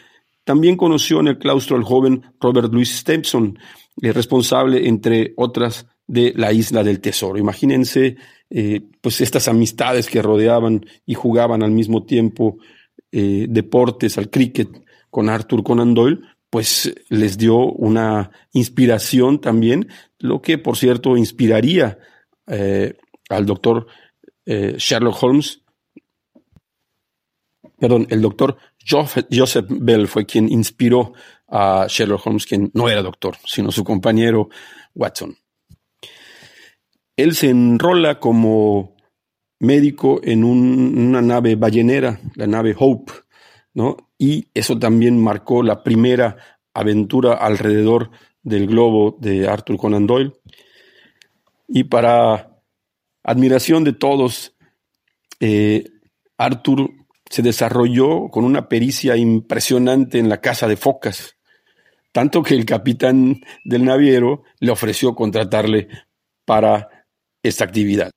También 0.43 0.77
conoció 0.77 1.19
en 1.19 1.27
el 1.27 1.37
claustro 1.37 1.77
al 1.77 1.83
joven 1.83 2.23
Robert 2.41 2.73
Louis 2.73 2.91
Stevenson, 2.91 3.59
el 4.01 4.15
responsable, 4.15 4.87
entre 4.87 5.33
otras, 5.37 5.85
de 6.07 6.33
la 6.35 6.51
isla 6.51 6.83
del 6.83 7.01
tesoro. 7.01 7.37
Imagínense 7.37 8.17
eh, 8.49 8.81
pues 8.99 9.21
estas 9.21 9.47
amistades 9.47 10.09
que 10.09 10.23
rodeaban 10.23 10.87
y 11.05 11.13
jugaban 11.13 11.61
al 11.61 11.71
mismo 11.71 12.03
tiempo 12.03 12.57
eh, 13.11 13.45
deportes, 13.47 14.17
al 14.17 14.31
cricket 14.31 14.69
con 15.11 15.29
Arthur 15.29 15.63
Conan 15.63 15.93
Doyle, 15.93 16.21
pues 16.49 16.93
les 17.09 17.37
dio 17.37 17.57
una 17.57 18.31
inspiración 18.53 19.41
también, 19.41 19.89
lo 20.19 20.41
que 20.41 20.57
por 20.57 20.77
cierto 20.77 21.17
inspiraría 21.17 21.97
eh, 22.47 22.97
al 23.29 23.45
doctor 23.45 23.87
Sherlock 24.45 25.21
Holmes, 25.21 25.61
perdón, 27.77 28.07
el 28.09 28.21
doctor 28.21 28.57
Joseph 28.89 29.67
Bell 29.69 30.07
fue 30.07 30.25
quien 30.25 30.49
inspiró 30.49 31.13
a 31.47 31.85
Sherlock 31.89 32.25
Holmes, 32.25 32.45
quien 32.45 32.71
no 32.73 32.89
era 32.89 33.01
doctor, 33.01 33.35
sino 33.45 33.71
su 33.71 33.83
compañero 33.83 34.49
Watson. 34.95 35.37
Él 37.15 37.35
se 37.35 37.49
enrola 37.49 38.19
como 38.19 38.95
médico 39.59 40.19
en 40.23 40.43
una 40.43 41.21
nave 41.21 41.55
ballenera, 41.55 42.19
la 42.35 42.47
nave 42.47 42.75
Hope, 42.77 43.11
¿no? 43.73 44.06
Y 44.17 44.47
eso 44.53 44.79
también 44.79 45.21
marcó 45.21 45.63
la 45.63 45.83
primera 45.83 46.37
aventura 46.73 47.33
alrededor 47.33 48.11
del 48.41 48.67
globo 48.67 49.17
de 49.19 49.47
Arthur 49.47 49.77
Conan 49.77 50.07
Doyle. 50.07 50.33
Y 51.67 51.83
para 51.83 52.61
admiración 53.23 53.83
de 53.83 53.93
todos, 53.93 54.55
eh, 55.39 55.83
Arthur 56.37 56.89
se 57.29 57.41
desarrolló 57.41 58.29
con 58.29 58.45
una 58.45 58.69
pericia 58.69 59.17
impresionante 59.17 60.17
en 60.17 60.29
la 60.29 60.39
caza 60.39 60.67
de 60.67 60.77
focas, 60.77 61.35
tanto 62.13 62.41
que 62.41 62.55
el 62.55 62.65
capitán 62.65 63.41
del 63.65 63.83
naviero 63.83 64.43
le 64.59 64.71
ofreció 64.71 65.13
contratarle 65.13 65.89
para 66.45 67.05
esta 67.43 67.65
actividad. 67.65 68.11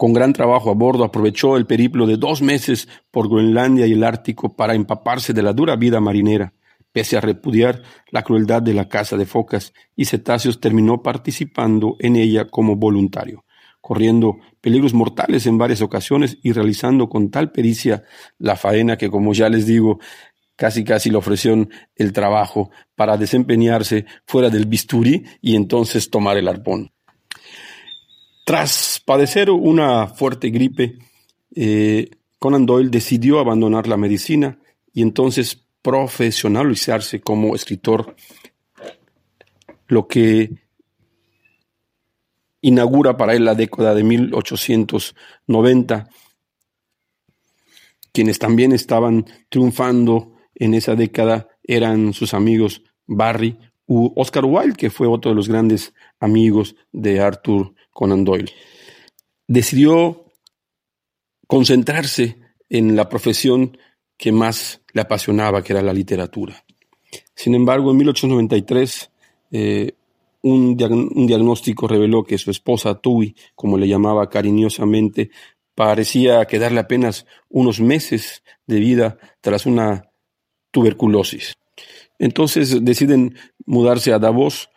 Con 0.00 0.14
gran 0.14 0.32
trabajo 0.32 0.70
a 0.70 0.72
bordo 0.72 1.04
aprovechó 1.04 1.58
el 1.58 1.66
periplo 1.66 2.06
de 2.06 2.16
dos 2.16 2.40
meses 2.40 2.88
por 3.10 3.28
Groenlandia 3.28 3.86
y 3.86 3.92
el 3.92 4.02
Ártico 4.02 4.56
para 4.56 4.74
empaparse 4.74 5.34
de 5.34 5.42
la 5.42 5.52
dura 5.52 5.76
vida 5.76 6.00
marinera. 6.00 6.54
Pese 6.90 7.18
a 7.18 7.20
repudiar 7.20 7.82
la 8.10 8.22
crueldad 8.22 8.62
de 8.62 8.72
la 8.72 8.88
caza 8.88 9.18
de 9.18 9.26
focas 9.26 9.74
y 9.94 10.06
cetáceos, 10.06 10.58
terminó 10.58 11.02
participando 11.02 11.96
en 11.98 12.16
ella 12.16 12.46
como 12.46 12.76
voluntario, 12.76 13.44
corriendo 13.82 14.38
peligros 14.62 14.94
mortales 14.94 15.44
en 15.44 15.58
varias 15.58 15.82
ocasiones 15.82 16.38
y 16.42 16.52
realizando 16.52 17.10
con 17.10 17.30
tal 17.30 17.52
pericia 17.52 18.02
la 18.38 18.56
faena 18.56 18.96
que, 18.96 19.10
como 19.10 19.34
ya 19.34 19.50
les 19.50 19.66
digo, 19.66 19.98
casi 20.56 20.82
casi 20.82 21.10
le 21.10 21.18
ofrecieron 21.18 21.68
el 21.94 22.14
trabajo 22.14 22.70
para 22.94 23.18
desempeñarse 23.18 24.06
fuera 24.24 24.48
del 24.48 24.64
bisturí 24.64 25.24
y 25.42 25.56
entonces 25.56 26.08
tomar 26.08 26.38
el 26.38 26.48
arpón. 26.48 26.90
Tras 28.50 28.98
padecer 29.04 29.48
una 29.48 30.08
fuerte 30.08 30.50
gripe, 30.50 30.98
eh, 31.54 32.10
Conan 32.40 32.66
Doyle 32.66 32.90
decidió 32.90 33.38
abandonar 33.38 33.86
la 33.86 33.96
medicina 33.96 34.58
y 34.92 35.02
entonces 35.02 35.64
profesionalizarse 35.82 37.20
como 37.20 37.54
escritor, 37.54 38.16
lo 39.86 40.08
que 40.08 40.50
inaugura 42.60 43.16
para 43.16 43.34
él 43.34 43.44
la 43.44 43.54
década 43.54 43.94
de 43.94 44.02
1890. 44.02 46.08
Quienes 48.10 48.40
también 48.40 48.72
estaban 48.72 49.26
triunfando 49.48 50.32
en 50.56 50.74
esa 50.74 50.96
década 50.96 51.46
eran 51.62 52.12
sus 52.14 52.34
amigos 52.34 52.82
Barry 53.06 53.56
u 53.86 54.12
Oscar 54.16 54.44
Wilde, 54.44 54.74
que 54.74 54.90
fue 54.90 55.06
otro 55.06 55.30
de 55.30 55.36
los 55.36 55.48
grandes 55.48 55.94
amigos 56.18 56.74
de 56.90 57.20
Arthur 57.20 57.74
Conan 57.92 58.24
Doyle. 58.24 58.52
Decidió 59.46 60.24
concentrarse 61.46 62.38
en 62.68 62.94
la 62.94 63.08
profesión 63.08 63.76
que 64.16 64.32
más 64.32 64.82
le 64.92 65.00
apasionaba, 65.00 65.62
que 65.62 65.72
era 65.72 65.82
la 65.82 65.92
literatura. 65.92 66.64
Sin 67.34 67.54
embargo, 67.54 67.90
en 67.90 67.96
1893, 67.96 69.10
eh, 69.52 69.92
un, 70.42 70.76
diagnóstico 70.76 71.88
reveló 71.88 72.24
que 72.24 72.38
su 72.38 72.50
esposa 72.50 72.94
Tui, 72.94 73.34
como 73.54 73.76
le 73.78 73.88
llamaba 73.88 74.28
cariñosamente, 74.30 75.30
parecía 75.74 76.44
quedarle 76.46 76.80
apenas 76.80 77.26
unos 77.48 77.80
meses 77.80 78.42
de 78.66 78.78
vida 78.78 79.18
tras 79.40 79.66
una 79.66 80.10
tuberculosis. 80.70 81.54
Entonces 82.18 82.84
deciden 82.84 83.36
mudarse 83.66 84.12
a 84.12 84.18
Davos, 84.18 84.70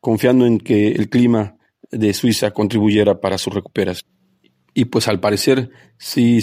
confiando 0.00 0.46
en 0.46 0.58
que 0.58 0.92
el 0.92 1.08
clima 1.08 1.56
de 1.90 2.12
Suiza 2.14 2.50
contribuyera 2.50 3.20
para 3.20 3.38
su 3.38 3.50
recuperación. 3.50 4.10
Y 4.74 4.86
pues 4.86 5.08
al 5.08 5.20
parecer 5.20 5.70
sí, 5.96 6.40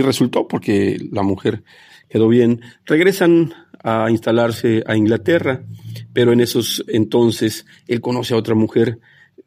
resultó 0.00 0.48
porque 0.48 0.98
la 1.12 1.22
mujer 1.22 1.62
quedó 2.08 2.28
bien. 2.28 2.60
Regresan 2.84 3.54
a 3.82 4.10
instalarse 4.10 4.82
a 4.86 4.96
Inglaterra, 4.96 5.64
pero 6.12 6.32
en 6.32 6.40
esos 6.40 6.84
entonces 6.88 7.64
él 7.86 8.00
conoce 8.00 8.34
a 8.34 8.38
otra 8.38 8.56
mujer, 8.56 8.98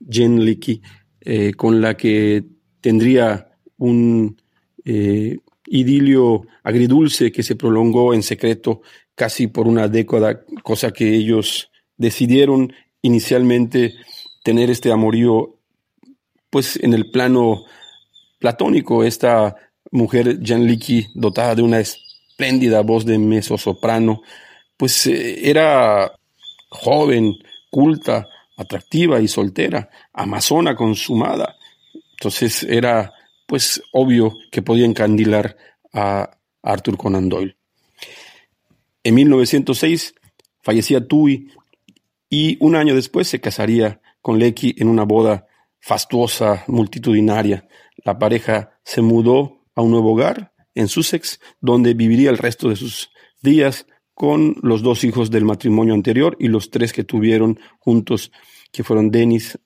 Jen 0.09 0.45
Leakey, 0.45 0.81
eh, 1.19 1.53
con 1.53 1.81
la 1.81 1.97
que 1.97 2.45
tendría 2.79 3.49
un 3.77 4.41
eh, 4.85 5.37
idilio 5.65 6.43
agridulce 6.63 7.31
que 7.31 7.43
se 7.43 7.55
prolongó 7.55 8.13
en 8.13 8.23
secreto 8.23 8.81
casi 9.15 9.47
por 9.47 9.67
una 9.67 9.89
década, 9.89 10.45
cosa 10.63 10.91
que 10.91 11.13
ellos 11.13 11.69
decidieron 11.97 12.71
inicialmente 13.01 13.95
tener 14.43 14.69
este 14.69 14.91
amorío, 14.91 15.55
pues 16.49 16.77
en 16.81 16.93
el 16.93 17.11
plano 17.11 17.65
platónico, 18.39 19.03
esta 19.03 19.55
mujer 19.91 20.39
Leakey, 20.65 21.07
dotada 21.13 21.55
de 21.55 21.61
una 21.61 21.79
espléndida 21.79 22.81
voz 22.81 23.05
de 23.05 23.17
soprano, 23.57 24.21
pues 24.77 25.07
eh, 25.07 25.49
era 25.49 26.11
joven, 26.69 27.35
culta, 27.69 28.27
atractiva 28.57 29.19
y 29.21 29.27
soltera, 29.27 29.89
amazona 30.13 30.75
consumada. 30.75 31.55
Entonces 32.11 32.63
era 32.63 33.13
pues 33.45 33.81
obvio 33.93 34.35
que 34.51 34.61
podía 34.61 34.85
encandilar 34.85 35.57
a 35.93 36.37
Arthur 36.61 36.97
Conan 36.97 37.29
Doyle. 37.29 37.55
En 39.03 39.15
1906 39.15 40.13
fallecía 40.61 41.07
Tui 41.07 41.51
y 42.29 42.57
un 42.59 42.75
año 42.75 42.93
después 42.93 43.27
se 43.27 43.39
casaría 43.41 44.01
con 44.21 44.39
Lecky 44.39 44.75
en 44.77 44.87
una 44.87 45.03
boda 45.03 45.47
fastuosa, 45.79 46.63
multitudinaria. 46.67 47.67
La 48.03 48.17
pareja 48.17 48.79
se 48.83 49.01
mudó 49.01 49.65
a 49.75 49.81
un 49.81 49.91
nuevo 49.91 50.13
hogar 50.13 50.53
en 50.75 50.87
Sussex, 50.87 51.39
donde 51.59 51.93
viviría 51.93 52.29
el 52.29 52.37
resto 52.37 52.69
de 52.69 52.75
sus 52.75 53.11
días 53.41 53.85
con 54.13 54.55
los 54.61 54.81
dos 54.81 55.03
hijos 55.03 55.31
del 55.31 55.45
matrimonio 55.45 55.93
anterior 55.93 56.35
y 56.39 56.49
los 56.49 56.69
tres 56.69 56.91
que 56.91 57.03
tuvieron 57.03 57.59
juntos, 57.79 58.31
que 58.71 58.83
fueron 58.83 59.11
Denis, 59.11 59.57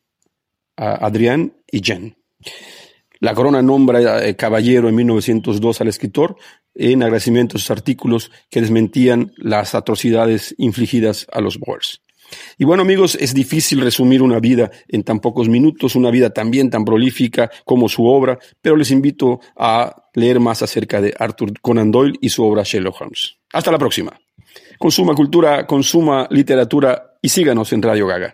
Adrián 0.75 1.57
y 1.71 1.81
Jen. 1.83 2.17
La 3.19 3.33
corona 3.33 3.61
nombra 3.61 4.25
eh, 4.25 4.35
caballero 4.35 4.89
en 4.89 4.95
1902 4.95 5.81
al 5.81 5.87
escritor 5.87 6.35
en 6.75 7.03
agradecimiento 7.03 7.57
a 7.57 7.59
sus 7.59 7.71
artículos 7.71 8.31
que 8.49 8.61
desmentían 8.61 9.31
las 9.37 9.75
atrocidades 9.75 10.53
infligidas 10.57 11.27
a 11.31 11.39
los 11.39 11.57
Boers. 11.57 12.01
Y 12.57 12.65
bueno 12.65 12.83
amigos, 12.83 13.15
es 13.19 13.33
difícil 13.33 13.81
resumir 13.81 14.21
una 14.21 14.39
vida 14.39 14.71
en 14.87 15.03
tan 15.03 15.19
pocos 15.19 15.49
minutos, 15.49 15.95
una 15.95 16.11
vida 16.11 16.31
también 16.31 16.69
tan 16.69 16.85
prolífica 16.85 17.49
como 17.65 17.89
su 17.89 18.05
obra, 18.05 18.39
pero 18.61 18.75
les 18.75 18.91
invito 18.91 19.39
a 19.57 20.09
leer 20.13 20.39
más 20.39 20.61
acerca 20.61 21.01
de 21.01 21.13
Arthur 21.17 21.59
Conan 21.61 21.91
Doyle 21.91 22.17
y 22.21 22.29
su 22.29 22.43
obra 22.43 22.63
Sherlock 22.63 23.01
Holmes. 23.01 23.37
Hasta 23.51 23.71
la 23.71 23.77
próxima. 23.77 24.17
Consuma 24.77 25.15
cultura, 25.15 25.65
consuma 25.65 26.27
literatura 26.29 27.17
y 27.21 27.29
síganos 27.29 27.71
en 27.73 27.81
Radio 27.81 28.07
Gaga. 28.07 28.33